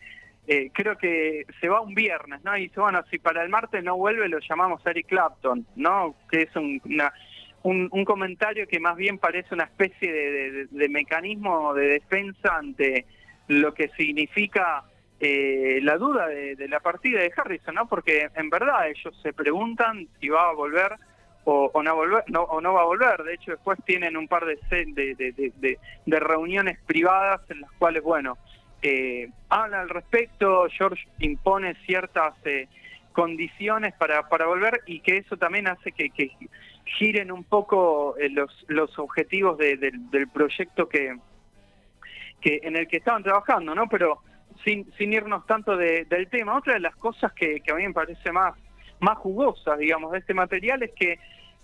eh, 0.46 0.70
creo 0.72 0.96
que 0.96 1.46
se 1.60 1.68
va 1.68 1.80
un 1.80 1.94
viernes, 1.94 2.42
¿no? 2.44 2.56
Y 2.56 2.62
dice, 2.62 2.80
bueno, 2.80 3.02
si 3.10 3.18
para 3.18 3.42
el 3.42 3.48
martes 3.48 3.82
no 3.82 3.96
vuelve 3.96 4.28
lo 4.28 4.38
llamamos 4.38 4.84
Eric 4.86 5.08
Clapton, 5.08 5.66
¿no? 5.76 6.14
Que 6.30 6.42
es 6.42 6.56
un, 6.56 6.80
un, 7.62 8.04
comentario 8.04 8.66
que 8.66 8.80
más 8.80 8.96
bien 8.96 9.18
parece 9.18 9.54
una 9.54 9.64
especie 9.64 10.12
de, 10.70 10.88
mecanismo 10.88 11.74
de 11.74 11.86
defensa 11.86 12.56
ante 12.56 13.06
lo 13.48 13.74
que 13.74 13.88
significa 13.96 14.84
eh, 15.20 15.78
la 15.82 15.96
duda 15.96 16.26
de, 16.26 16.56
de, 16.56 16.68
la 16.68 16.80
partida 16.80 17.20
de 17.20 17.32
Harrison, 17.36 17.74
¿no? 17.74 17.88
Porque 17.88 18.28
en 18.34 18.50
verdad 18.50 18.88
ellos 18.88 19.18
se 19.22 19.32
preguntan 19.32 20.08
si 20.20 20.28
va 20.28 20.50
a 20.50 20.54
volver 20.54 20.92
o, 21.44 21.82
no 21.82 21.94
o 21.94 22.60
no 22.60 22.72
va 22.72 22.82
a 22.82 22.86
volver. 22.86 23.22
De 23.24 23.34
hecho, 23.34 23.52
después 23.52 23.78
tienen 23.84 24.16
un 24.16 24.28
par 24.28 24.44
de, 24.44 24.58
de, 24.70 25.78
de, 26.06 26.20
reuniones 26.20 26.78
privadas 26.86 27.40
en 27.50 27.60
las 27.60 27.72
cuales, 27.72 28.02
bueno, 28.02 28.38
eh, 28.82 29.28
hablan 29.48 29.80
al 29.82 29.88
respecto, 29.88 30.66
George 30.70 31.06
impone 31.18 31.74
ciertas 31.86 32.34
eh, 32.44 32.68
condiciones 33.12 33.94
para, 33.94 34.28
para 34.28 34.46
volver 34.46 34.80
y 34.86 35.00
que 35.00 35.18
eso 35.18 35.36
también 35.36 35.68
hace 35.68 35.92
que, 35.92 36.10
que 36.10 36.30
giren 36.84 37.30
un 37.30 37.44
poco 37.44 38.16
eh, 38.18 38.28
los, 38.28 38.64
los 38.68 38.98
objetivos 38.98 39.58
del 39.58 40.28
proyecto 40.32 40.88
que, 40.88 41.16
que 42.40 42.60
en 42.62 42.76
el 42.76 42.88
que 42.88 42.96
estaban 42.98 43.22
trabajando, 43.22 43.74
¿no? 43.74 43.88
Pero 43.88 44.20
sin, 44.64 44.92
sin 44.94 45.12
irnos 45.12 45.46
tanto 45.46 45.76
del 45.76 46.28
tema, 46.28 46.56
otra 46.56 46.74
de 46.74 46.80
las 46.80 46.96
cosas 46.96 47.32
que, 47.32 47.60
que 47.60 47.72
a 47.72 47.74
mí 47.74 47.86
me 47.86 47.92
parece 47.94 48.32
más 48.32 48.54
más 49.02 49.18
jugosas, 49.18 49.78
digamos, 49.78 50.12
de 50.12 50.18
este 50.18 50.32
material 50.32 50.82
es 50.82 50.92
que 50.92 51.18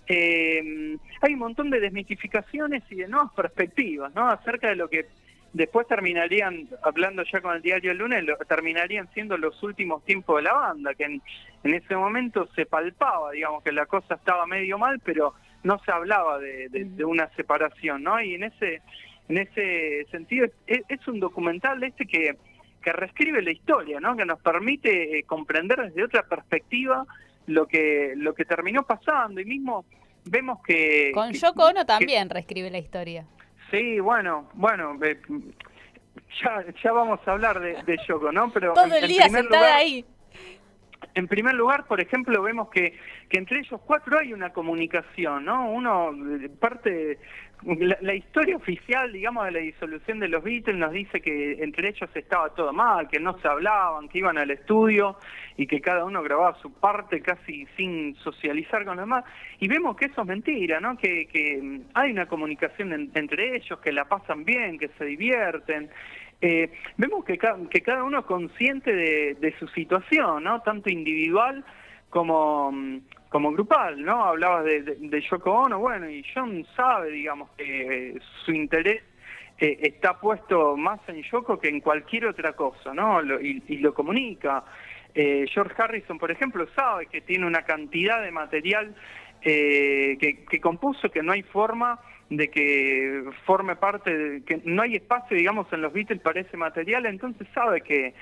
eh, 0.07 0.97
hay 1.21 1.33
un 1.33 1.39
montón 1.39 1.69
de 1.69 1.79
desmitificaciones 1.79 2.83
y 2.89 2.95
de 2.95 3.07
nuevas 3.07 3.31
perspectivas, 3.33 4.13
¿no? 4.13 4.27
Acerca 4.27 4.67
de 4.67 4.75
lo 4.75 4.89
que 4.89 5.05
después 5.53 5.87
terminarían, 5.87 6.67
hablando 6.83 7.23
ya 7.23 7.41
con 7.41 7.55
el 7.55 7.61
diario 7.61 7.91
El 7.91 7.99
Lunes, 7.99 8.25
terminarían 8.47 9.07
siendo 9.13 9.37
los 9.37 9.61
últimos 9.63 10.03
tiempos 10.03 10.37
de 10.37 10.43
la 10.43 10.53
banda, 10.53 10.93
que 10.95 11.05
en, 11.05 11.21
ese 11.63 11.95
momento 11.95 12.47
se 12.55 12.65
palpaba, 12.65 13.31
digamos, 13.31 13.63
que 13.63 13.71
la 13.71 13.85
cosa 13.85 14.15
estaba 14.15 14.45
medio 14.45 14.77
mal, 14.77 14.99
pero 14.99 15.33
no 15.63 15.79
se 15.79 15.91
hablaba 15.91 16.39
de, 16.39 17.05
una 17.05 17.29
separación, 17.35 18.03
¿no? 18.03 18.21
Y 18.21 18.35
en 18.35 18.43
ese, 18.43 18.81
en 19.29 19.37
ese 19.37 20.07
sentido 20.11 20.47
es, 20.67 21.07
un 21.07 21.19
documental 21.19 21.83
este 21.83 22.05
que, 22.05 22.35
que 22.81 22.93
reescribe 22.93 23.41
la 23.41 23.51
historia, 23.51 23.99
¿no? 23.99 24.17
Que 24.17 24.25
nos 24.25 24.39
permite 24.41 25.19
eh, 25.19 25.23
comprender 25.23 25.81
desde 25.83 26.03
otra 26.03 26.23
perspectiva 26.23 27.05
lo 27.49 27.67
que 27.67 28.13
lo 28.15 28.33
que 28.33 28.45
terminó 28.45 28.83
pasando. 28.83 29.41
Y 29.41 29.45
mismo 29.45 29.85
vemos 30.25 30.59
que 30.65 31.11
con 31.13 31.31
Yoko 31.31 31.67
Ono 31.67 31.85
también 31.85 32.29
reescribe 32.29 32.69
la 32.69 32.77
historia. 32.77 33.25
Sí 33.71 33.99
bueno 33.99 34.49
bueno 34.53 34.97
eh, 35.03 35.19
ya 36.41 36.65
ya 36.83 36.91
vamos 36.91 37.19
a 37.25 37.31
hablar 37.31 37.59
de, 37.59 37.83
de 37.83 37.97
Yoko 38.07 38.31
no 38.31 38.51
pero 38.51 38.73
todo 38.75 38.95
el 38.95 39.07
día 39.07 39.29
sentada 39.29 39.75
ahí. 39.75 40.05
en 41.15 41.27
primer 41.27 41.55
lugar, 41.55 41.85
por 41.87 41.99
ejemplo, 42.01 42.41
vemos 42.41 42.69
que, 42.69 42.97
que 43.29 43.37
entre 43.37 43.59
ellos 43.59 43.79
cuatro 43.85 44.19
hay 44.19 44.33
una 44.33 44.51
comunicación, 44.51 45.45
¿no? 45.45 45.69
Uno, 45.71 46.11
parte, 46.59 47.19
la, 47.63 48.13
historia 48.13 48.55
oficial, 48.55 49.11
digamos, 49.11 49.45
de 49.45 49.51
la 49.51 49.59
disolución 49.59 50.19
de 50.19 50.27
los 50.29 50.43
Beatles 50.43 50.77
nos 50.77 50.91
dice 50.91 51.21
que 51.21 51.61
entre 51.61 51.89
ellos 51.89 52.09
estaba 52.13 52.49
todo 52.49 52.71
mal, 52.71 53.07
que 53.07 53.19
no 53.19 53.37
se 53.39 53.47
hablaban, 53.47 54.07
que 54.07 54.19
iban 54.19 54.37
al 54.37 54.51
estudio 54.51 55.17
y 55.57 55.67
que 55.67 55.81
cada 55.81 56.05
uno 56.05 56.23
grababa 56.23 56.57
su 56.61 56.71
parte 56.71 57.21
casi 57.21 57.67
sin 57.75 58.15
socializar 58.15 58.85
con 58.85 58.95
los 58.95 59.05
demás. 59.05 59.25
Y 59.59 59.67
vemos 59.67 59.97
que 59.97 60.05
eso 60.05 60.21
es 60.21 60.27
mentira, 60.27 60.79
¿no? 60.79 60.97
Que, 60.97 61.27
que 61.27 61.81
hay 61.93 62.11
una 62.11 62.27
comunicación 62.27 63.11
entre 63.13 63.57
ellos, 63.57 63.79
que 63.79 63.91
la 63.91 64.05
pasan 64.05 64.45
bien, 64.45 64.79
que 64.79 64.89
se 64.97 65.05
divierten. 65.05 65.89
Eh, 66.41 66.71
vemos 66.95 67.25
que, 67.25 67.37
que 67.37 67.81
cada 67.81 68.03
uno 68.03 68.19
es 68.19 68.25
consciente 68.25 68.93
de, 68.93 69.55
su 69.59 69.67
situación, 69.69 70.43
¿no? 70.43 70.61
Tanto 70.61 70.89
individual 70.89 71.65
como, 72.09 72.73
como 73.29 73.51
grupal, 73.51 74.03
¿no? 74.03 74.23
Hablabas 74.25 74.65
de, 74.65 74.81
de, 74.81 75.21
Yoko 75.21 75.51
Ono, 75.51 75.79
bueno, 75.79 76.09
y 76.09 76.23
John 76.33 76.65
sabe, 76.75 77.11
digamos, 77.11 77.49
que 77.51 78.09
eh, 78.09 78.19
su 78.43 78.51
interés 78.51 79.03
eh, 79.59 79.77
está 79.81 80.19
puesto 80.19 80.75
más 80.75 80.99
en 81.07 81.21
Yoko 81.23 81.59
que 81.59 81.69
en 81.69 81.81
cualquier 81.81 82.27
otra 82.27 82.53
cosa, 82.53 82.93
¿no? 82.93 83.21
y, 83.21 83.77
lo 83.77 83.93
comunica. 83.93 84.63
George 85.11 85.73
Harrison, 85.77 86.17
por 86.17 86.31
ejemplo, 86.31 86.65
sabe 86.75 87.07
que 87.07 87.19
tiene 87.21 87.45
una 87.45 87.63
cantidad 87.63 88.21
de 88.21 88.31
material 88.31 88.95
que, 89.41 90.45
que 90.49 90.61
compuso 90.61 91.09
que 91.09 91.23
no 91.23 91.33
hay 91.33 91.41
forma 91.41 91.99
de 92.29 92.49
que 92.49 93.23
forme 93.45 93.75
parte, 93.75 94.15
de, 94.15 94.43
que 94.43 94.61
no 94.63 94.83
hay 94.83 94.95
espacio, 94.95 95.35
digamos, 95.35 95.71
en 95.73 95.81
los 95.81 95.91
Beatles 95.91 96.21
para 96.21 96.39
ese 96.39 96.57
material, 96.57 97.05
entonces 97.05 97.47
sabe 97.53 97.81
que, 97.81 98.13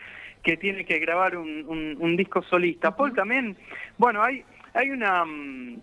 que 0.48 0.56
tiene 0.56 0.86
que 0.86 0.98
grabar 1.00 1.36
un, 1.36 1.98
un, 2.00 2.16
disco 2.16 2.42
solista. 2.42 2.96
Paul 2.96 3.14
también, 3.14 3.58
bueno, 3.98 4.24
hay, 4.24 4.46
hay 4.74 4.92
una... 4.92 5.26
Mm, 5.26 5.82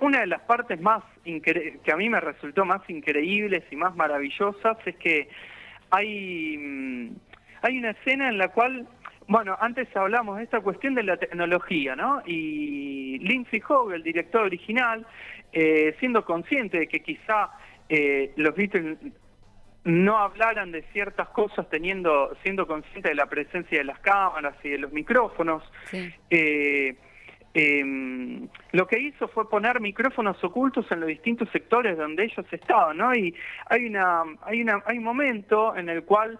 una 0.00 0.20
de 0.20 0.26
las 0.26 0.42
partes 0.42 0.80
más 0.80 1.02
que 1.24 1.92
a 1.92 1.96
mí 1.96 2.08
me 2.10 2.20
resultó 2.20 2.66
más 2.66 2.82
increíbles 2.88 3.64
y 3.70 3.76
más 3.76 3.94
maravillosas 3.96 4.76
es 4.86 4.96
que 4.96 5.28
hay, 5.90 6.56
mm, 6.58 7.16
hay 7.62 7.78
una 7.78 7.90
escena 7.90 8.28
en 8.28 8.38
la 8.38 8.48
cual 8.48 8.86
bueno, 9.26 9.56
antes 9.60 9.94
hablamos 9.94 10.38
de 10.38 10.44
esta 10.44 10.60
cuestión 10.60 10.94
de 10.94 11.02
la 11.02 11.16
tecnología, 11.16 11.96
¿no? 11.96 12.22
Y 12.26 13.18
Lindsay 13.20 13.62
Hogg, 13.66 13.92
el 13.92 14.02
director 14.02 14.42
original, 14.42 15.06
eh, 15.52 15.94
siendo 15.98 16.26
consciente 16.26 16.78
de 16.78 16.86
que 16.86 17.00
quizá 17.00 17.50
eh, 17.88 18.32
los 18.36 18.54
Beatles 18.54 18.98
no 19.84 20.18
hablaran 20.18 20.72
de 20.72 20.82
ciertas 20.92 21.28
cosas 21.28 21.68
teniendo 21.68 22.34
siendo 22.42 22.66
consciente 22.66 23.10
de 23.10 23.14
la 23.14 23.26
presencia 23.26 23.78
de 23.78 23.84
las 23.84 23.98
cámaras 24.00 24.54
y 24.62 24.70
de 24.70 24.78
los 24.78 24.92
micrófonos. 24.92 25.62
Eh, 26.30 26.96
em, 27.52 28.48
lo 28.72 28.86
que 28.86 28.98
hizo 28.98 29.28
fue 29.28 29.48
poner 29.48 29.80
micrófonos 29.80 30.42
ocultos 30.42 30.90
en 30.90 31.00
los 31.00 31.08
distintos 31.08 31.48
sectores 31.50 31.96
donde 31.96 32.24
ellos 32.24 32.46
estaban 32.50 32.96
no 32.96 33.14
y 33.14 33.34
hay 33.66 33.86
una 33.86 34.22
hay 34.42 34.62
una 34.62 34.82
hay 34.86 34.98
un 34.98 35.04
momento 35.04 35.76
en 35.76 35.88
el 35.88 36.02
cual 36.04 36.38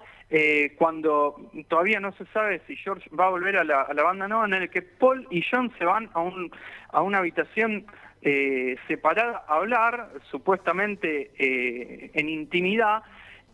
cuando 0.79 1.37
todavía 1.69 2.01
no 2.01 2.11
se 2.13 2.25
sabe 2.33 2.61
si 2.67 2.75
George 2.75 3.09
va 3.15 3.27
a 3.27 3.31
volver 3.31 3.57
a 3.57 3.63
la, 3.63 3.83
a 3.83 3.95
la 3.95 4.03
banda 4.03 4.27
no 4.27 4.45
en 4.45 4.55
el 4.55 4.69
que 4.69 4.83
Paul 4.83 5.29
y 5.31 5.45
John 5.49 5.73
se 5.79 5.85
van 5.85 6.11
a 6.15 6.21
un 6.21 6.51
a 6.91 7.03
una 7.03 7.19
habitación 7.19 7.87
eh, 8.27 8.77
separada 8.89 9.45
a 9.47 9.57
hablar, 9.57 10.09
supuestamente 10.31 11.31
eh, 11.39 12.11
en 12.15 12.31
intimidad, 12.31 13.03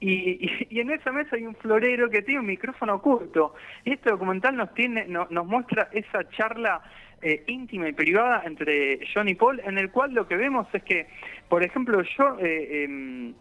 y, 0.00 0.80
en 0.80 0.90
esa 0.90 1.12
mesa 1.12 1.36
hay 1.36 1.44
un 1.44 1.54
florero 1.54 2.08
que 2.08 2.22
tiene 2.22 2.40
un 2.40 2.46
micrófono 2.46 2.94
oculto. 2.94 3.54
Y 3.84 3.92
este 3.92 4.10
documental 4.10 4.56
nos, 4.56 4.72
tiene, 4.74 5.06
nos 5.06 5.46
muestra 5.46 5.88
esa 5.92 6.28
charla 6.30 6.82
eh, 7.22 7.44
íntima 7.46 7.88
y 7.88 7.92
privada 7.92 8.42
entre 8.46 9.00
John 9.12 9.28
y 9.28 9.34
Paul, 9.34 9.60
en 9.64 9.78
el 9.78 9.90
cual 9.90 10.14
lo 10.14 10.26
que 10.26 10.36
vemos 10.36 10.66
es 10.72 10.82
que, 10.84 11.06
por 11.48 11.62
ejemplo, 11.62 12.02
yo, 12.02 12.38
eh, 12.40 12.84
em, 12.84 13.34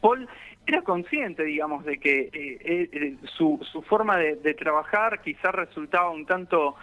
Paul 0.00 0.28
era 0.66 0.82
consciente, 0.82 1.42
digamos, 1.42 1.84
de 1.84 1.98
que 1.98 3.16
su, 3.36 3.58
su 3.72 3.82
forma 3.82 4.16
de, 4.18 4.36
de 4.36 4.54
trabajar 4.54 5.20
quizás 5.22 5.52
resultaba 5.52 6.10
un 6.10 6.26
tanto 6.26 6.76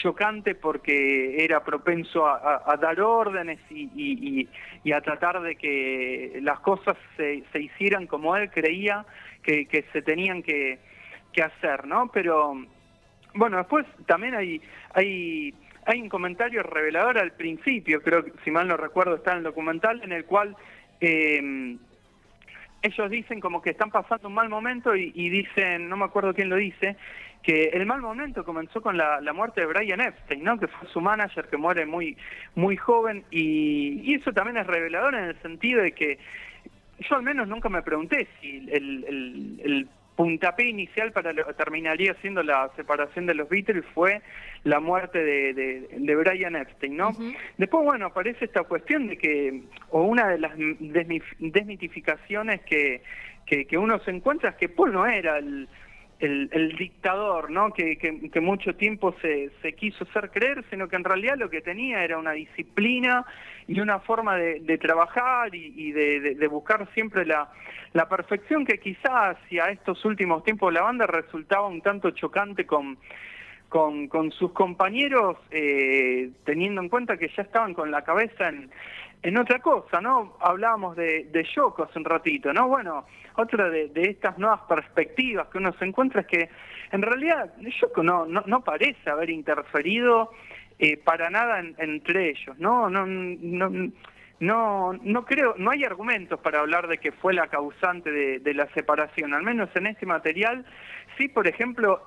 chocante 0.00 0.54
porque 0.54 1.44
era 1.44 1.62
propenso 1.62 2.26
a, 2.26 2.76
dar 2.80 3.00
órdenes 3.00 3.58
y, 3.70 4.48
a 4.92 5.00
tratar 5.02 5.40
de 5.42 5.56
que 5.56 6.40
las 6.42 6.60
cosas 6.60 6.96
se, 7.16 7.44
hicieran 7.60 8.06
como 8.06 8.34
él 8.36 8.50
creía 8.50 9.04
que, 9.42 9.84
se 9.92 10.02
tenían 10.02 10.42
que, 10.42 10.78
hacer, 11.42 11.86
¿no? 11.86 12.10
Pero 12.12 12.54
bueno, 13.34 13.58
después 13.58 13.86
también 14.06 14.34
hay, 14.34 14.60
hay, 14.94 15.54
hay 15.86 16.00
un 16.00 16.08
comentario 16.08 16.62
revelador 16.62 17.18
al 17.18 17.32
principio, 17.32 18.02
creo 18.02 18.24
que 18.24 18.32
si 18.44 18.50
mal 18.50 18.66
no 18.68 18.76
recuerdo 18.76 19.16
está 19.16 19.32
en 19.32 19.38
el 19.38 19.44
documental, 19.44 20.02
en 20.02 20.12
el 20.12 20.24
cual... 20.24 20.56
Eh, 21.00 21.76
ellos 22.82 23.10
dicen 23.10 23.40
como 23.40 23.60
que 23.60 23.70
están 23.70 23.90
pasando 23.90 24.28
un 24.28 24.34
mal 24.34 24.48
momento 24.48 24.96
y, 24.96 25.28
dicen, 25.28 25.88
no 25.88 25.96
me 25.96 26.04
acuerdo 26.04 26.34
quién 26.34 26.48
lo 26.48 26.56
dice, 26.56 26.96
que 27.42 27.70
el 27.70 27.86
mal 27.86 28.00
momento 28.00 28.44
comenzó 28.44 28.82
con 28.82 28.96
la, 28.96 29.20
muerte 29.32 29.62
de 29.62 29.66
Brian 29.66 30.00
Epstein, 30.00 30.44
¿no? 30.44 30.58
que 30.58 30.68
fue 30.68 30.88
su 30.88 31.00
manager 31.00 31.48
que 31.48 31.56
muere 31.56 31.86
muy, 31.86 32.16
muy 32.54 32.76
joven 32.76 33.24
y, 33.30 34.14
eso 34.14 34.32
también 34.32 34.58
es 34.58 34.66
revelador 34.66 35.14
en 35.14 35.24
el 35.24 35.42
sentido 35.42 35.82
de 35.82 35.92
que 35.92 36.18
yo 36.98 37.16
al 37.16 37.22
menos 37.22 37.48
nunca 37.48 37.70
me 37.70 37.80
pregunté 37.80 38.28
si 38.40 38.68
el, 38.70 39.04
el, 39.04 39.60
el 39.64 39.88
puntapié 40.20 40.68
inicial 40.68 41.12
para 41.12 41.32
lo, 41.32 41.46
terminaría 41.54 42.12
siendo 42.20 42.42
la 42.42 42.70
separación 42.76 43.24
de 43.24 43.32
los 43.32 43.48
Beatles 43.48 43.86
fue 43.94 44.20
la 44.64 44.78
muerte 44.78 45.18
de, 45.24 45.54
de, 45.54 46.16
Brian 46.16 46.56
Epstein, 46.56 46.94
¿no? 46.94 47.12
Después, 47.56 47.84
bueno, 47.84 48.04
aparece 48.04 48.44
esta 48.44 48.64
cuestión 48.64 49.06
de 49.06 49.16
que, 49.16 49.62
o 49.88 50.02
una 50.02 50.28
de 50.28 50.38
las 50.38 50.52
desmitificaciones 51.38 52.60
que, 52.66 53.00
que, 53.46 53.64
que 53.64 53.78
uno 53.78 53.98
se 54.00 54.10
encuentra 54.10 54.50
es 54.50 54.56
que 54.56 54.68
Paul 54.68 54.92
no 54.92 55.06
era 55.06 55.38
el 55.38 55.66
el, 56.20 56.76
dictador, 56.76 57.50
¿no? 57.50 57.72
Que, 57.72 57.96
que, 57.96 58.40
mucho 58.40 58.74
tiempo 58.74 59.14
se, 59.22 59.50
se, 59.62 59.72
quiso 59.72 60.04
hacer 60.04 60.30
creer, 60.30 60.64
sino 60.70 60.88
que 60.88 60.96
en 60.96 61.04
realidad 61.04 61.36
lo 61.38 61.48
que 61.48 61.60
tenía 61.60 62.04
era 62.04 62.18
una 62.18 62.32
disciplina 62.32 63.24
y 63.66 63.80
una 63.80 64.00
forma 64.00 64.36
de, 64.36 64.78
trabajar 64.78 65.54
y, 65.54 65.92
de, 65.92 66.46
buscar 66.48 66.88
siempre 66.94 67.24
la, 67.24 67.50
la 67.92 68.08
perfección 68.08 68.64
que 68.64 68.78
quizás 68.78 69.36
hacia 69.36 69.70
estos 69.70 70.04
últimos 70.04 70.44
tiempos 70.44 70.72
la 70.72 70.82
banda 70.82 71.06
resultaba 71.06 71.66
un 71.66 71.80
tanto 71.80 72.10
chocante 72.10 72.66
con, 72.66 72.98
con, 73.68 74.08
con 74.08 74.30
sus 74.32 74.52
compañeros, 74.52 75.38
eh, 75.50 76.30
teniendo 76.44 76.82
en 76.82 76.88
cuenta 76.88 77.16
que 77.16 77.30
ya 77.36 77.42
estaban 77.42 77.72
con 77.72 77.90
la 77.90 78.02
cabeza 78.02 78.48
en, 78.48 78.70
en 79.22 79.36
otra 79.36 79.58
cosa, 79.58 80.00
¿no? 80.00 80.36
Hablábamos 80.40 80.96
de, 80.96 81.24
de 81.24 81.44
Yoko 81.44 81.84
hace 81.84 81.98
un 81.98 82.04
ratito, 82.04 82.52
¿no? 82.52 82.68
Bueno, 82.68 83.06
otra 83.36 83.68
de, 83.68 83.90
estas 83.94 84.38
nuevas 84.38 84.60
perspectivas 84.68 85.48
que 85.48 85.58
uno 85.58 85.72
se 85.74 85.84
encuentra 85.84 86.22
es 86.22 86.26
que 86.26 86.48
en 86.92 87.02
realidad 87.02 87.52
Yoko 87.58 88.02
no, 88.02 88.24
no, 88.24 88.42
no 88.46 88.62
parece 88.62 89.10
haber 89.10 89.30
interferido 89.30 90.30
eh, 90.78 90.96
para 90.96 91.28
nada 91.28 91.62
entre 91.78 92.30
ellos, 92.30 92.58
¿no? 92.58 92.88
No, 92.88 93.04
no, 93.04 93.90
no, 94.40 94.92
no 94.94 95.24
creo, 95.26 95.54
no 95.58 95.70
hay 95.70 95.84
argumentos 95.84 96.40
para 96.40 96.60
hablar 96.60 96.88
de 96.88 96.96
que 96.96 97.12
fue 97.12 97.34
la 97.34 97.48
causante 97.48 98.10
de, 98.10 98.38
de 98.38 98.54
la 98.54 98.66
separación, 98.68 99.34
al 99.34 99.42
menos 99.42 99.68
en 99.74 99.86
este 99.86 100.06
material, 100.06 100.64
sí, 101.18 101.28
por 101.28 101.46
ejemplo, 101.46 102.00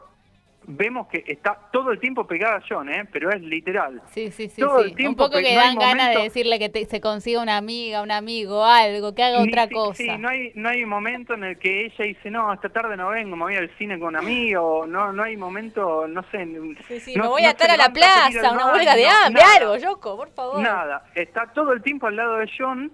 vemos 0.67 1.08
que 1.08 1.24
está 1.27 1.58
todo 1.72 1.91
el 1.91 2.00
tiempo 2.00 2.25
pegada 2.25 2.58
a 2.58 2.63
John, 2.67 2.89
¿eh? 2.89 3.08
pero 3.12 3.32
es 3.32 3.41
literal. 3.41 4.01
Sí, 4.12 4.32
sí, 4.32 4.50
sí. 4.50 4.62
Todo 4.62 4.82
El 4.82 4.96
tiempo 4.96 5.24
un 5.24 5.29
poco 5.29 5.41
que 5.41 5.55
dan 5.55 5.75
ganas 5.75 6.15
de 6.15 6.24
decirle 6.24 6.60
que 6.60 6.86
se 6.86 7.01
consiga 7.01 7.41
una 7.41 7.58
amiga, 7.58 8.01
un 8.01 8.12
amigo, 8.12 8.63
algo, 8.65 9.13
que 9.13 9.24
haga 9.24 9.41
otra 9.41 9.67
cosa. 9.70 9.96
Sí, 9.96 10.10
no 10.17 10.29
hay, 10.29 10.51
no 10.55 10.70
hay 10.70 10.86
momento 10.86 11.34
en 11.34 11.43
el 11.43 11.58
que 11.58 11.86
ella 11.86 12.05
dice, 12.05 12.32
no, 12.32 12.53
esta 12.53 12.70
tarde 12.70 12.98
no 12.98 13.10
vengo, 13.10 13.36
me 13.36 13.43
voy 13.43 13.55
al 13.55 13.70
cine 13.77 14.00
con 14.00 14.10
un 14.10 14.15
amigo, 14.17 14.86
no, 14.88 15.12
no 15.12 15.24
hay 15.24 15.38
momento, 15.38 16.08
no 16.08 16.24
sé. 16.32 16.48
Sí, 16.88 17.00
sí, 17.00 17.17
me 17.17 17.27
voy 17.27 17.43
a 17.43 17.51
estar 17.51 17.70
a 17.70 17.77
la 17.77 17.89
plaza, 17.89 18.51
una 18.51 18.74
huelga 18.74 18.96
de 18.96 19.08
hambre, 19.08 19.41
algo, 19.60 19.77
Yoko, 19.77 20.17
por 20.17 20.29
favor. 20.32 20.62
Nada, 20.62 21.05
está 21.15 21.51
todo 21.53 21.74
el 21.74 21.82
tiempo 21.82 22.08
al 22.08 22.15
lado 22.15 22.38
de 22.38 22.50
John 22.58 22.91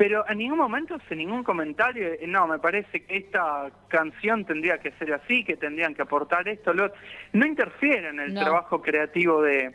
pero 0.00 0.26
en 0.30 0.38
ningún 0.38 0.56
momento 0.56 0.94
hace 0.94 1.14
ningún 1.14 1.44
comentario, 1.44 2.14
eh, 2.14 2.20
no, 2.26 2.46
me 2.46 2.58
parece 2.58 3.04
que 3.04 3.18
esta 3.18 3.70
canción 3.88 4.46
tendría 4.46 4.78
que 4.78 4.92
ser 4.92 5.12
así, 5.12 5.44
que 5.44 5.58
tendrían 5.58 5.94
que 5.94 6.00
aportar 6.00 6.48
esto, 6.48 6.72
lo 6.72 6.90
no 7.34 7.44
interfiere 7.44 8.08
en 8.08 8.18
el 8.18 8.32
trabajo 8.32 8.80
creativo 8.80 9.42
de, 9.42 9.74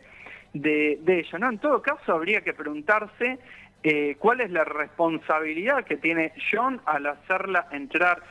de, 0.52 1.00
ellos, 1.06 1.40
¿no? 1.40 1.48
En 1.48 1.60
todo 1.60 1.80
caso 1.80 2.12
habría 2.12 2.42
que 2.42 2.56
preguntarse 2.56 3.38
eh, 3.84 4.16
cuál 4.18 4.42
es 4.42 4.50
la 4.50 4.64
responsabilidad 4.64 5.84
que 5.84 5.98
tiene 5.98 6.34
John 6.52 6.82
al 6.86 7.06
hacerla 7.06 7.68
entrar 7.72 8.24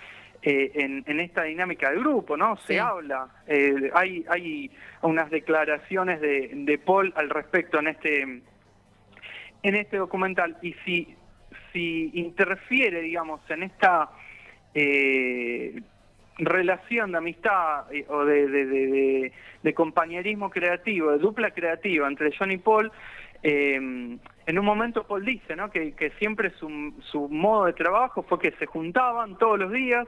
eh, 0.42 0.72
en, 0.74 1.20
esta 1.20 1.44
dinámica 1.44 1.92
de 1.92 1.98
grupo, 1.98 2.36
¿no? 2.36 2.56
Se 2.56 2.80
habla, 2.80 3.28
hay, 3.94 4.24
hay 4.28 4.68
unas 5.02 5.30
declaraciones 5.30 6.20
de, 6.20 6.50
de 6.52 6.76
Paul 6.76 7.12
al 7.14 7.30
respecto 7.30 7.78
en 7.78 7.86
este, 7.86 8.22
en 8.22 9.76
este 9.76 9.96
documental, 9.96 10.56
y 10.60 10.72
si 10.84 11.16
si 11.74 12.12
interfiere, 12.14 13.02
digamos, 13.02 13.40
en 13.50 13.64
esta 13.64 14.08
eh, 14.74 15.82
relación 16.38 17.12
de 17.12 17.18
amistad 17.18 17.92
eh, 17.92 18.06
o 18.08 18.24
de, 18.24 19.32
compañerismo 19.74 20.50
creativo, 20.50 21.10
de 21.10 21.18
dupla 21.18 21.50
creativa 21.50 22.06
entre 22.06 22.30
John 22.38 22.52
y 22.52 22.58
Paul, 22.58 22.92
eh, 23.42 23.74
en 23.74 24.58
un 24.58 24.64
momento 24.64 25.04
Paul 25.04 25.24
dice 25.24 25.56
¿no? 25.56 25.70
que, 25.70 26.12
siempre 26.18 26.50
su, 26.50 26.94
su, 27.10 27.28
modo 27.28 27.66
de 27.66 27.72
trabajo 27.72 28.22
fue 28.22 28.38
que 28.38 28.52
se 28.52 28.66
juntaban 28.66 29.36
todos 29.36 29.58
los 29.58 29.72
días 29.72 30.06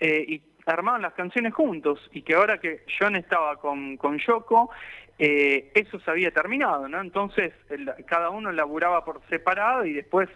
y 0.00 0.42
armaban 0.72 1.02
las 1.02 1.14
canciones 1.14 1.54
juntos 1.54 1.98
y 2.12 2.22
que 2.22 2.34
ahora 2.34 2.58
que 2.58 2.84
John 2.98 3.16
estaba 3.16 3.56
con, 3.56 3.96
con 3.96 4.18
Yoko, 4.18 4.70
eh, 5.18 5.72
eso 5.74 5.98
se 6.00 6.10
había 6.10 6.30
terminado, 6.30 6.88
¿no? 6.88 7.00
Entonces 7.00 7.52
cada 8.06 8.30
uno 8.30 8.52
laburaba 8.52 9.04
por 9.04 9.20
separado 9.28 9.84
y 9.84 9.92
después 9.92 10.28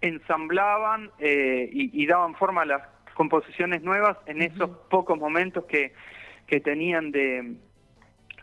ensamblaban 0.00 1.10
eh, 1.18 1.68
y, 1.72 2.06
daban 2.06 2.34
forma 2.34 2.62
a 2.62 2.66
las 2.66 2.82
composiciones 3.14 3.82
nuevas 3.82 4.16
en 4.26 4.40
esos 4.42 4.70
pocos 4.88 5.18
momentos 5.18 5.64
que, 5.66 5.92
que 6.46 6.60
tenían 6.60 7.10
de, 7.10 7.54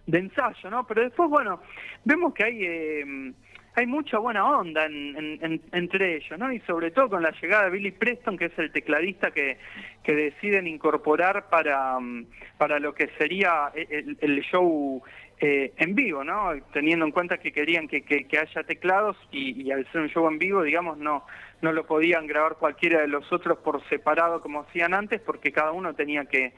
de 0.05 0.19
ensayo, 0.19 0.69
¿no? 0.69 0.85
Pero 0.85 1.01
después, 1.01 1.29
bueno, 1.29 1.61
vemos 2.03 2.33
que 2.33 2.43
hay... 2.43 2.65
Eh, 2.65 3.33
hay 3.77 3.85
mucha 3.85 4.17
buena 4.17 4.43
onda 4.43 4.87
entre 4.87 6.15
ellos, 6.15 6.39
¿no? 6.39 6.51
Y 6.51 6.59
sobre 6.61 6.89
todo 6.89 7.09
con 7.09 7.21
la 7.21 7.29
llegada 7.39 7.65
de 7.65 7.69
Billy 7.69 7.91
Preston, 7.91 8.35
que 8.35 8.45
es 8.45 8.57
el 8.57 8.71
tecladista 8.71 9.29
que, 9.29 9.59
que 10.03 10.15
deciden 10.15 10.65
incorporar 10.65 11.47
para, 11.49 11.99
mm, 11.99 12.25
para 12.57 12.79
lo 12.79 12.95
que 12.95 13.07
sería 13.19 13.71
el, 13.75 14.41
show 14.41 15.03
eh, 15.39 15.73
en 15.77 15.93
vivo, 15.93 16.23
¿no? 16.23 16.53
Teniendo 16.73 17.05
en 17.05 17.11
cuenta 17.11 17.37
que 17.37 17.51
querían 17.51 17.87
que, 17.87 18.01
que, 18.01 18.39
haya 18.39 18.63
teclados 18.63 19.15
y, 19.31 19.69
al 19.69 19.85
ser 19.91 20.01
un 20.01 20.09
show 20.09 20.27
en 20.27 20.39
vivo, 20.39 20.63
digamos, 20.63 20.97
no, 20.97 21.27
no 21.61 21.71
lo 21.71 21.85
podían 21.85 22.25
grabar 22.25 22.55
cualquiera 22.55 23.01
de 23.01 23.07
los 23.07 23.31
otros 23.31 23.59
por 23.59 23.87
separado 23.89 24.41
como 24.41 24.61
hacían 24.61 24.95
antes, 24.95 25.21
porque 25.21 25.51
cada 25.51 25.71
uno 25.71 25.93
tenía 25.93 26.25
que, 26.25 26.53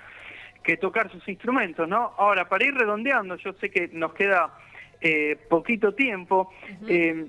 que 0.64 0.78
tocar 0.78 1.12
sus 1.12 1.28
instrumentos, 1.28 1.86
¿no? 1.86 2.14
Ahora, 2.18 2.48
para 2.48 2.64
ir 2.64 2.76
redondeando, 2.76 3.36
yo 3.36 3.52
sé 3.60 3.70
que 3.70 3.90
nos 3.92 4.14
queda 4.14 4.54
eh, 5.02 5.38
poquito 5.50 5.94
tiempo. 5.94 6.52
Eh, 6.88 7.28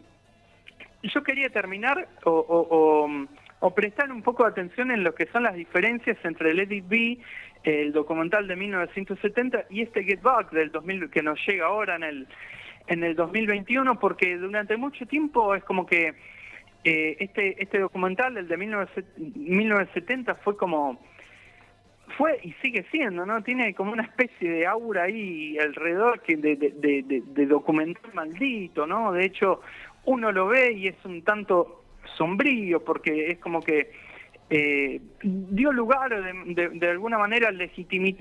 yo 1.02 1.22
quería 1.22 1.48
terminar 1.50 2.08
o, 2.24 3.08
prestar 3.74 4.10
un 4.10 4.22
poco 4.22 4.44
de 4.44 4.50
atención 4.50 4.90
en 4.90 5.04
lo 5.04 5.14
que 5.14 5.26
son 5.26 5.44
las 5.44 5.54
diferencias 5.54 6.18
entre 6.24 6.50
el 6.50 6.60
Edit 6.60 6.88
B, 6.88 7.18
el 7.62 7.92
documental 7.92 8.46
de 8.48 8.56
1970, 8.56 9.66
y 9.70 9.82
este 9.82 10.04
Get 10.04 10.22
Back 10.22 10.50
del 10.50 10.70
2000 10.70 11.10
que 11.10 11.22
nos 11.22 11.38
llega 11.46 11.66
ahora 11.66 11.96
en 11.96 12.02
el, 12.02 12.26
en 12.86 13.04
el 13.04 13.14
2021, 13.14 13.98
porque 13.98 14.36
durante 14.36 14.76
mucho 14.76 15.06
tiempo 15.06 15.54
es 15.54 15.62
como 15.64 15.86
que 15.86 16.14
eh, 16.84 17.16
este, 17.20 17.62
este 17.62 17.78
documental, 17.78 18.36
el 18.36 18.48
de 18.48 18.56
1970, 18.56 20.34
fue 20.36 20.56
como 20.56 21.00
fue 22.16 22.38
y 22.42 22.52
sigue 22.62 22.84
siendo, 22.90 23.24
¿no? 23.26 23.42
Tiene 23.42 23.74
como 23.74 23.92
una 23.92 24.02
especie 24.02 24.50
de 24.50 24.66
aura 24.66 25.04
ahí 25.04 25.58
alrededor 25.58 26.20
que 26.20 26.36
de, 26.36 26.56
de, 26.56 27.22
de, 27.24 27.46
documental 27.46 28.12
maldito, 28.14 28.86
¿no? 28.86 29.12
De 29.12 29.24
hecho, 29.24 29.60
uno 30.04 30.32
lo 30.32 30.48
ve 30.48 30.72
y 30.72 30.88
es 30.88 30.96
un 31.04 31.22
tanto 31.22 31.84
sombrío 32.16 32.84
porque 32.84 33.28
es 33.28 33.38
como 33.38 33.60
que 33.60 33.92
eh, 34.48 35.00
dio 35.22 35.72
lugar, 35.72 36.10
de, 36.44 36.88
alguna 36.88 37.18
manera 37.18 37.50
legitimó, 37.50 38.12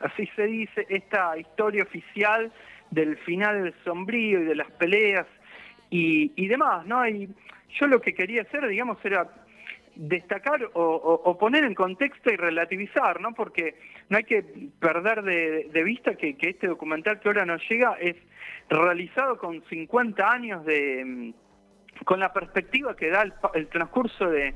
así 0.00 0.28
se 0.34 0.46
dice, 0.46 0.86
esta 0.88 1.38
historia 1.38 1.84
oficial 1.84 2.52
del 2.90 3.16
final 3.18 3.74
sombrío 3.84 4.40
y 4.40 4.44
de 4.44 4.56
las 4.56 4.70
peleas 4.72 5.26
y, 5.90 6.32
y 6.36 6.48
demás, 6.48 6.84
¿no? 6.86 7.06
Y 7.08 7.28
yo 7.78 7.86
lo 7.86 8.00
que 8.00 8.14
quería 8.14 8.42
hacer, 8.42 8.66
digamos, 8.68 8.98
era 9.04 9.28
destacar 9.96 10.70
o, 10.74 11.36
poner 11.38 11.64
en 11.64 11.74
contexto 11.74 12.32
y 12.32 12.36
relativizar, 12.36 13.20
¿no? 13.20 13.32
Porque 13.32 13.76
no 14.08 14.16
hay 14.16 14.24
que 14.24 14.44
perder 14.78 15.22
de, 15.22 15.82
vista 15.84 16.14
que, 16.14 16.36
este 16.40 16.66
documental 16.66 17.20
que 17.20 17.28
ahora 17.28 17.46
nos 17.46 17.62
llega 17.68 17.96
es 18.00 18.16
realizado 18.68 19.38
con 19.38 19.62
50 19.64 20.30
años 20.30 20.64
de 20.64 21.04
mm, 21.04 21.34
con 22.04 22.18
la 22.18 22.32
perspectiva 22.32 22.96
que 22.96 23.08
da 23.08 23.22
el, 23.54 23.68
transcurso 23.68 24.28
de, 24.28 24.54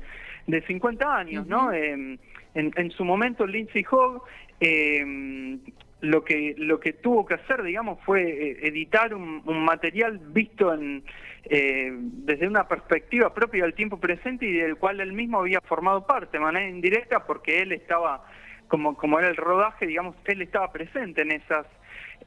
de 0.49 0.61
50 0.61 1.15
años, 1.15 1.47
¿no? 1.47 1.71
Em, 1.71 2.17
en, 2.53 2.91
su 2.91 3.05
momento 3.05 3.45
Lindsay 3.45 3.85
Hogg 3.89 4.23
eh, 4.59 5.57
lo 6.01 6.23
que 6.23 6.55
lo 6.57 6.79
que 6.79 6.93
tuvo 6.93 7.25
que 7.25 7.33
hacer 7.35 7.63
digamos 7.63 7.99
fue 8.05 8.21
eh, 8.21 8.57
editar 8.63 9.13
un, 9.13 9.43
material 9.63 10.19
visto 10.19 10.73
en 10.73 11.03
eh, 11.45 11.91
desde 11.93 12.47
una 12.47 12.67
perspectiva 12.67 13.33
propia 13.33 13.63
del 13.63 13.73
tiempo 13.73 13.99
presente 13.99 14.45
y 14.45 14.53
del 14.53 14.77
cual 14.77 15.01
él 15.01 15.13
mismo 15.13 15.39
había 15.39 15.59
formado 15.61 16.05
parte 16.05 16.37
de 16.37 16.43
manera 16.43 16.69
indirecta 16.69 17.25
porque 17.25 17.61
él 17.61 17.73
estaba 17.73 18.25
como 18.67 18.95
como 18.95 19.19
era 19.19 19.27
el 19.27 19.35
rodaje 19.35 19.87
digamos 19.87 20.15
él 20.25 20.41
estaba 20.41 20.71
presente 20.71 21.21
en 21.21 21.31
esas 21.31 21.65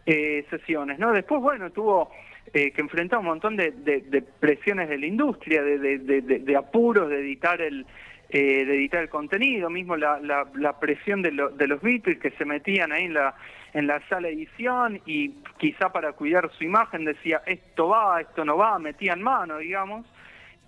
eh, 0.04 0.44
sesiones 0.50 0.98
no 0.98 1.12
después 1.12 1.40
bueno 1.40 1.70
tuvo 1.70 2.10
que 2.52 2.74
enfrentar 2.76 3.20
un 3.20 3.26
montón 3.26 3.56
de, 3.56 4.24
presiones 4.40 4.88
de 4.88 4.98
la 4.98 5.06
industria 5.06 5.62
de, 5.62 5.78
de, 5.78 6.56
apuros 6.56 7.08
de 7.08 7.20
editar 7.20 7.62
el 7.62 7.86
eh, 8.34 8.64
de 8.64 8.76
editar 8.76 9.02
el 9.02 9.10
contenido, 9.10 9.68
mismo 9.68 9.94
la, 9.94 10.18
la, 10.18 10.80
presión 10.80 11.20
de, 11.20 11.32
de, 11.54 11.66
los 11.66 11.82
Beatles 11.82 12.18
que 12.18 12.30
se 12.30 12.46
metían 12.46 12.90
ahí 12.90 13.04
en 13.04 13.12
la, 13.12 13.34
en 13.74 13.86
la 13.86 14.00
sala 14.08 14.28
de 14.28 14.32
edición 14.32 15.02
y 15.04 15.34
quizá 15.58 15.92
para 15.92 16.12
cuidar 16.14 16.50
su 16.56 16.64
imagen 16.64 17.04
decía 17.04 17.42
esto 17.44 17.88
va, 17.88 18.22
esto 18.22 18.42
no 18.46 18.56
va, 18.56 18.78
metían 18.78 19.20
mano, 19.20 19.58
digamos. 19.58 20.06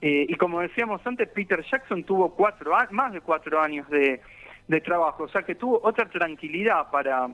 Eh, 0.03 0.27
y 0.29 0.35
como 0.35 0.61
decíamos 0.61 1.01
antes, 1.07 1.27
Peter 1.31 1.65
Jackson 1.65 2.05
tuvo 2.05 2.35
cuatro, 2.35 2.77
más 2.91 3.15
de 3.15 3.23
cuatro 3.23 3.59
años 3.59 3.89
de, 3.89 4.21
de 4.69 4.81
trabajo, 4.83 5.23
o 5.23 5.29
sea 5.29 5.43
que 5.43 5.55
tuvo 5.55 5.81
otra 5.83 6.07
tranquilidad 6.11 6.91
para, 6.91 7.29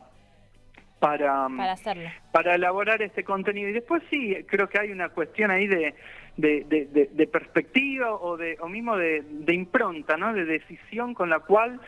para, 1.01 1.49
para, 1.57 1.73
hacerlo. 1.73 2.09
para 2.31 2.55
elaborar 2.55 3.03
este 3.03 3.25
contenido. 3.25 3.69
Y 3.69 3.73
después 3.73 4.03
sí, 4.11 4.37
creo 4.47 4.69
que 4.69 4.79
hay 4.79 4.93
una 4.93 5.09
cuestión 5.09 5.51
ahí 5.51 5.67
de, 5.67 5.95
de, 6.37 7.09
de, 7.13 7.27
perspectiva 7.27 8.13
o, 8.15 8.37
de, 8.37 8.57
o 8.61 8.69
mismo 8.69 8.97
de, 8.97 9.25
impronta, 9.49 10.17
¿no? 10.17 10.33
de 10.33 10.45
decisión 10.45 11.15
con 11.15 11.31
la 11.31 11.41
cual 11.41 11.81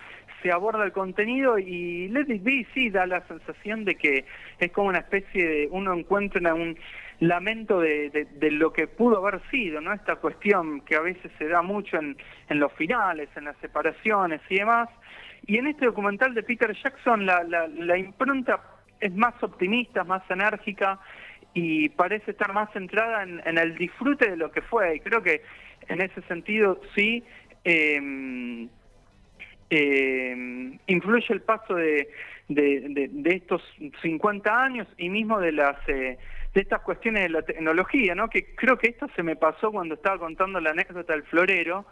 se 0.43 0.51
aborda 0.51 0.85
el 0.85 0.93
contenido 0.93 1.59
y 1.59 2.09
Let 2.09 2.35
It 2.35 2.43
Be 2.43 2.67
sí 2.75 2.91
da 2.91 3.07
la 3.07 3.21
sensación 3.29 3.85
de 3.85 3.95
que 3.95 4.25
es 4.59 4.73
como 4.73 4.89
una 4.89 4.99
especie 4.99 5.47
de, 5.47 5.69
uno 5.71 5.95
encuentra 5.95 6.53
un 6.55 6.77
lamento 7.21 7.81
de, 7.81 8.11
de, 8.11 8.51
lo 8.51 8.73
que 8.73 8.89
pudo 8.89 9.19
haber 9.19 9.41
sido, 9.51 9.81
¿no? 9.81 9.93
Esta 9.93 10.17
cuestión 10.17 10.81
que 10.81 10.97
a 10.97 11.01
veces 11.01 11.31
se 11.39 11.47
da 11.47 11.63
mucho 11.63 11.97
en, 11.97 12.17
en 12.49 12.59
los 12.59 12.73
finales, 12.73 13.29
en 13.37 13.45
las 13.45 13.57
separaciones 13.59 14.41
y 14.49 14.57
demás. 14.57 14.89
Y 15.47 15.59
en 15.59 15.69
este 15.69 15.87
documental 15.87 16.35
de 16.35 16.43
Peter 16.43 16.75
Jackson 16.83 17.25
la, 17.25 17.45
la, 17.45 17.69
la 17.69 17.97
impronta 17.97 18.61
es 19.03 19.15
más 19.15 19.35
optimista, 19.43 20.05
más 20.05 20.23
enérgica 20.31 21.01
y 21.55 21.89
parece 21.91 22.31
estar 22.31 22.53
más 22.55 22.73
centrada 22.73 23.23
en, 23.25 23.59
el 23.59 23.77
disfrute 23.77 24.31
de 24.31 24.37
lo 24.37 24.51
que 24.51 24.63
fue. 24.63 24.97
Y 24.97 25.01
creo 25.01 25.23
que 25.23 25.43
en 25.89 26.01
ese 26.01 26.23
sentido 26.23 26.81
sí 26.95 27.23
eh, 27.65 28.69
eh, 29.71 30.79
influye 30.87 31.27
el 31.31 31.43
paso 31.43 31.75
de, 31.75 32.09
de, 32.49 33.11
estos 33.25 33.63
50 34.03 34.65
años 34.65 34.87
y 34.97 35.09
mismo 35.09 35.41
de 35.41 35.53
las 35.53 35.77
eh, 35.89 36.19
de 36.55 36.61
estas 36.61 36.83
cuestiones 36.83 37.23
de 37.25 37.29
la 37.31 37.43
tecnología, 37.43 38.15
¿no? 38.15 38.29
Que 38.29 38.55
creo 38.55 38.77
que 38.77 38.89
esto 38.89 39.09
se 39.17 39.23
me 39.23 39.37
pasó 39.37 39.73
cuando 39.73 39.95
estaba 39.95 40.19
contando 40.19 40.61
la 40.61 40.71
anécdota 40.71 41.15
del 41.15 41.23
florero, 41.25 41.87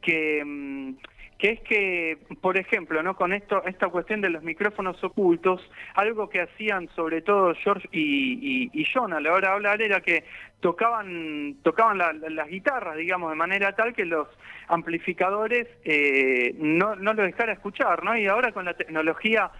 que 0.00 0.42
mm, 0.44 0.94
que 1.42 1.50
es 1.50 1.60
que, 1.62 2.18
por 2.40 2.56
ejemplo, 2.56 3.02
¿no? 3.02 3.16
con 3.16 3.32
esto, 3.32 3.64
esta 3.64 3.88
cuestión 3.88 4.20
de 4.20 4.30
los 4.30 4.44
micrófonos 4.44 5.02
ocultos, 5.02 5.60
algo 5.96 6.30
que 6.30 6.40
hacían 6.40 6.88
sobre 6.94 7.20
todo 7.20 7.52
George 7.56 7.88
y, 7.90 8.70
John 8.94 9.12
a 9.12 9.18
la 9.18 9.32
hora 9.32 9.48
de 9.48 9.54
hablar 9.54 9.82
era 9.82 10.00
que 10.00 10.22
tocaban, 10.60 11.56
tocaban 11.64 11.98
las 11.98 12.48
guitarras, 12.48 12.96
digamos, 12.96 13.30
de 13.30 13.36
manera 13.36 13.74
tal 13.74 13.92
que 13.92 14.04
los 14.04 14.28
amplificadores 14.68 15.66
eh, 15.84 16.54
no, 16.58 16.94
no 16.94 17.12
los 17.12 17.26
dejara 17.26 17.54
escuchar, 17.54 18.04
¿no? 18.04 18.16
Y 18.16 18.28
ahora 18.28 18.52
con 18.52 18.64
la 18.64 18.74
tecnología 18.74 19.50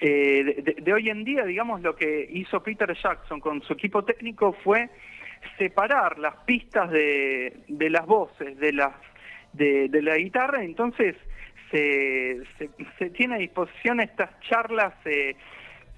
eh, 0.00 0.62
de, 0.64 0.76
de, 0.80 0.92
hoy 0.94 1.10
en 1.10 1.22
día, 1.22 1.44
digamos, 1.44 1.82
lo 1.82 1.96
que 1.96 2.26
hizo 2.32 2.62
Peter 2.62 2.96
Jackson 2.96 3.40
con 3.40 3.60
su 3.60 3.74
equipo 3.74 4.04
técnico 4.04 4.54
fue 4.64 4.88
separar 5.58 6.18
las 6.18 6.34
pistas 6.46 6.90
de, 6.90 7.58
de 7.68 7.90
las 7.90 8.06
voces, 8.06 8.56
de 8.58 8.72
las 8.72 8.92
de, 9.52 9.88
la 10.02 10.16
guitarra, 10.16 10.62
entonces 10.62 11.16
se, 11.70 12.42
se, 12.98 13.10
tiene 13.10 13.36
a 13.36 13.38
disposición 13.38 14.00
estas 14.00 14.30
charlas 14.40 14.94
eh, 15.04 15.36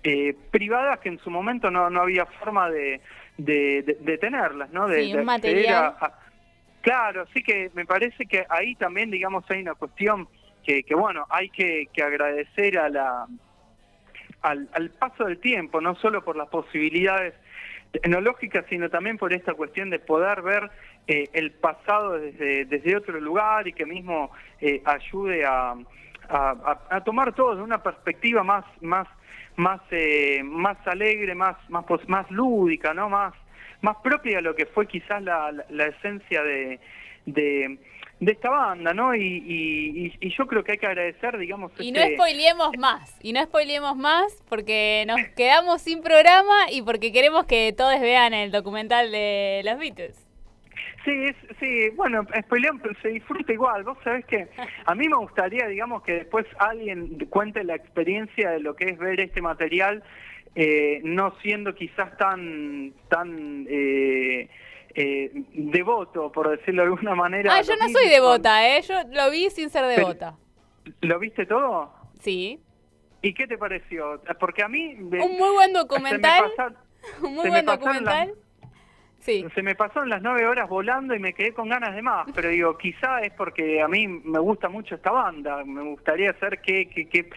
eh, 0.05 0.35
privadas 0.51 1.01
que 1.01 1.09
en 1.09 1.19
su 1.19 1.31
momento 1.31 1.71
no, 1.71 1.91
no 1.91 2.03
había 2.03 2.27
forma 2.27 2.71
de, 2.71 3.01
de, 3.37 4.19
tenerlas, 4.21 4.71
¿no? 4.71 4.89
De, 4.89 5.05
sí, 5.05 5.15
un 5.15 5.25
material. 5.25 5.95
claro, 6.81 7.27
sí 7.35 7.43
que 7.43 7.71
me 7.75 7.85
parece 7.85 8.27
que 8.27 8.47
ahí 8.49 8.75
también, 8.77 9.11
digamos, 9.11 9.45
hay 9.51 9.63
una 9.63 9.75
cuestión 9.75 10.29
que, 10.65 10.83
que 10.83 10.95
bueno, 10.95 11.27
hay 11.31 11.51
que, 11.51 11.89
que 11.93 12.03
agradecer 12.03 12.79
a 12.79 12.89
la, 12.89 13.27
al, 14.43 14.69
al 14.73 14.91
paso 14.91 15.25
del 15.25 15.39
tiempo, 15.39 15.81
no 15.81 15.95
solo 15.97 16.25
por 16.25 16.37
las 16.37 16.49
posibilidades 16.49 17.35
tecnológicas, 17.93 18.67
sino 18.69 18.89
también 18.91 19.19
por 19.19 19.33
esta 19.33 19.55
cuestión 19.55 19.91
de 19.91 19.99
poder 19.99 20.43
ver 20.43 20.71
eh, 21.11 21.31
el 21.33 21.53
pasado 21.53 22.19
desde, 22.19 22.67
desde 22.67 22.95
otro 22.95 23.19
lugar 23.19 23.67
y 23.67 23.73
que 23.73 23.87
mismo 23.87 24.31
eh, 24.61 24.83
ayude 24.85 25.43
a, 25.43 25.75
a, 26.29 27.01
tomar 27.03 27.35
todo 27.35 27.57
de 27.57 27.63
una 27.63 27.83
perspectiva 27.83 28.43
más 28.43 28.67
más 28.83 29.09
más 29.57 29.81
eh, 29.91 30.43
más 30.45 30.77
alegre, 30.87 31.35
más 31.35 31.57
más 31.71 31.87
más 32.07 32.31
lúdica, 32.31 32.93
no 32.93 33.09
más 33.09 33.33
más 33.81 33.97
propia 34.03 34.37
de 34.37 34.43
lo 34.43 34.55
que 34.55 34.67
fue 34.67 34.87
quizás 34.87 35.23
la, 35.23 35.51
la, 35.71 35.87
esencia 35.87 36.43
de, 36.43 36.79
de, 37.25 37.79
esta 38.21 38.51
banda, 38.51 38.93
¿no? 38.93 39.15
Y, 39.15 40.13
y, 40.21 40.37
yo 40.37 40.47
creo 40.47 40.65
que 40.65 40.73
hay 40.73 40.79
que 40.79 40.87
agradecer, 40.89 41.39
digamos... 41.39 41.71
Y 41.79 41.93
no 41.93 42.01
este 42.01 42.17
spoilemos 42.17 42.77
más, 42.77 43.17
y 43.23 43.33
no 43.33 43.43
spoilemos 43.45 43.97
más 43.97 44.43
porque 44.49 45.05
nos 45.07 45.21
quedamos 45.37 45.81
sin 45.81 46.03
programa 46.03 46.71
y 46.73 46.83
porque 46.83 47.13
queremos 47.13 47.47
que 47.47 47.73
todos 47.73 48.01
vean 48.01 48.35
el 48.35 48.51
documental 48.51 49.13
de 49.13 49.63
los 49.65 49.79
Beatles. 49.79 50.28
Sí, 51.05 51.27
sí, 51.61 51.89
bueno, 51.91 52.27
spoilean, 52.41 52.81
se 53.03 53.09
disfruta 53.09 53.53
igual. 53.53 53.85
Vos 53.85 53.99
sabés 54.05 54.25
que 54.27 54.49
a 54.85 54.95
mí 54.95 55.09
me 55.09 55.17
gustaría, 55.17 55.67
digamos, 55.67 56.03
que 56.03 56.13
después 56.13 56.47
alguien 56.59 57.19
cuente 57.31 57.65
la 57.65 57.77
experiencia 57.77 58.51
de 58.51 58.61
lo 58.61 58.75
que 58.77 58.87
es 58.87 58.99
ver 58.99 59.21
este 59.21 59.41
material, 59.41 60.03
eh, 60.55 61.01
no 61.05 61.35
siendo 61.41 61.75
quizás 61.75 62.17
tan, 62.17 62.93
tan 63.09 63.67
eh, 63.71 64.49
eh, 64.95 65.31
devoto, 65.55 66.33
por 66.33 66.51
decirlo 66.51 66.83
de 66.83 66.89
alguna 66.89 67.15
manera. 67.15 67.55
Ah, 67.55 67.63
yo 67.63 67.77
no 67.77 67.89
soy 67.89 68.09
devota, 68.09 68.69
¿eh? 68.69 68.83
Yo 68.83 68.95
lo 69.11 69.31
vi 69.31 69.51
sin 69.51 69.71
ser 69.71 69.85
devota. 69.87 70.37
¿Lo 71.01 71.19
viste 71.19 71.47
todo? 71.47 71.93
Sí. 72.21 72.61
¿Y 73.23 73.35
qué 73.35 73.47
te 73.47 73.59
pareció? 73.59 74.21
Porque 74.39 74.63
a 74.63 74.69
mí... 74.69 74.95
Un 74.95 75.39
muy 75.39 75.55
buen 75.55 75.73
documental. 75.73 76.45
un 77.23 77.35
muy 77.35 77.49
buen 77.49 77.67
documental. 77.67 78.35
Se 79.21 79.63
me 79.63 79.75
pasaron 79.75 80.09
las 80.09 80.23
nueve 80.23 80.47
horas 80.47 80.69
volando 80.69 81.15
y 81.15 81.19
me 81.19 81.35
quedé 81.35 81.53
con 81.53 81.69
ganas 81.69 81.95
de 81.95 82.01
más, 82.03 82.27
pero 82.35 82.49
digo, 82.49 82.79
quizá 82.79 83.21
es 83.21 83.33
porque 83.33 83.83
a 83.83 83.89
mí 83.89 84.07
me 84.09 84.39
gusta 84.39 84.69
mucho 84.69 84.95
esta 84.95 85.11
banda, 85.11 85.65
me 85.65 85.83
gustaría 85.83 86.31
hacer 86.31 86.61
que, 86.61 86.89
que, 86.89 87.29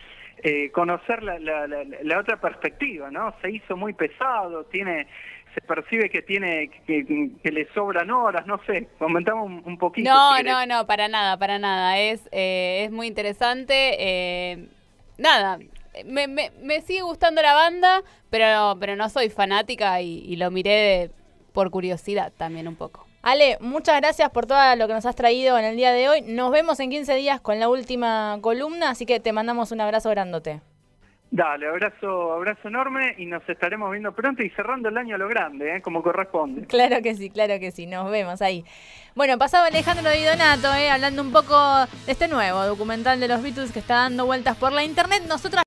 eh, 0.43 0.71
conocer 0.71 1.21
la, 1.21 1.37
la, 1.37 1.67
la, 1.67 2.19
otra 2.19 2.39
perspectiva, 2.39 3.11
¿no? 3.11 3.33
Se 3.41 3.51
hizo 3.51 3.75
muy 3.75 3.93
pesado, 3.93 4.63
tiene 4.65 5.07
se 5.53 5.61
percibe 5.61 6.09
que 6.09 6.21
tiene 6.21 6.69
que, 6.87 7.35
le 7.43 7.67
sobran 7.73 8.09
horas, 8.09 8.47
no 8.47 8.61
sé, 8.65 8.87
comentamos 8.97 9.65
un, 9.65 9.77
poquito. 9.77 10.09
No, 10.09 10.41
no, 10.41 10.65
no, 10.65 10.87
para 10.87 11.09
nada, 11.09 11.37
para 11.37 11.59
nada, 11.59 11.99
es, 11.99 12.27
eh, 12.31 12.83
es 12.85 12.91
muy 12.91 13.07
interesante. 13.07 13.95
Eh, 13.99 14.67
nada, 15.17 15.59
me, 16.05 16.27
me, 16.27 16.51
me, 16.61 16.79
sigue 16.81 17.01
gustando 17.01 17.41
la 17.41 17.53
banda, 17.53 18.01
pero, 18.29 18.77
pero 18.79 18.95
no 18.95 19.09
soy 19.09 19.29
fanática 19.29 20.01
y, 20.01 20.19
y 20.19 20.37
lo 20.37 20.51
miré 20.51 20.71
de 20.71 21.11
por 21.53 21.69
curiosidad 21.71 22.31
también 22.37 22.67
un 22.67 22.75
poco. 22.75 23.05
Ale, 23.23 23.57
muchas 23.61 23.99
gracias 24.01 24.29
por 24.31 24.47
todo 24.47 24.75
lo 24.75 24.87
que 24.87 24.93
nos 24.93 25.05
has 25.05 25.15
traído 25.15 25.57
en 25.57 25.65
el 25.65 25.75
día 25.75 25.91
de 25.91 26.09
hoy. 26.09 26.21
Nos 26.21 26.51
vemos 26.51 26.79
en 26.79 26.89
15 26.89 27.15
días 27.15 27.39
con 27.39 27.59
la 27.59 27.69
última 27.69 28.39
columna, 28.41 28.89
así 28.89 29.05
que 29.05 29.19
te 29.19 29.31
mandamos 29.31 29.71
un 29.71 29.81
abrazo 29.81 30.09
grandote. 30.09 30.61
Dale, 31.33 31.65
abrazo, 31.65 32.33
abrazo 32.33 32.67
enorme 32.67 33.15
y 33.17 33.25
nos 33.25 33.47
estaremos 33.47 33.89
viendo 33.89 34.11
pronto 34.11 34.43
y 34.43 34.49
cerrando 34.49 34.89
el 34.89 34.97
año 34.97 35.15
a 35.15 35.17
lo 35.17 35.29
grande, 35.29 35.77
¿eh? 35.77 35.81
como 35.81 36.03
corresponde. 36.03 36.65
Claro 36.67 37.01
que 37.01 37.15
sí, 37.15 37.29
claro 37.29 37.57
que 37.57 37.71
sí, 37.71 37.85
nos 37.85 38.11
vemos 38.11 38.41
ahí. 38.41 38.65
Bueno, 39.15 39.37
pasaba 39.37 39.67
Alejandro 39.67 40.11
Di 40.11 40.25
Donato, 40.25 40.73
¿eh? 40.73 40.89
hablando 40.89 41.21
un 41.21 41.31
poco 41.31 41.55
de 42.05 42.11
este 42.11 42.27
nuevo 42.27 42.65
documental 42.65 43.19
de 43.21 43.29
los 43.29 43.41
Beatles 43.41 43.71
que 43.71 43.79
está 43.79 43.95
dando 43.95 44.25
vueltas 44.25 44.57
por 44.57 44.73
la 44.73 44.83
internet. 44.83 45.23
Nosotras 45.25 45.59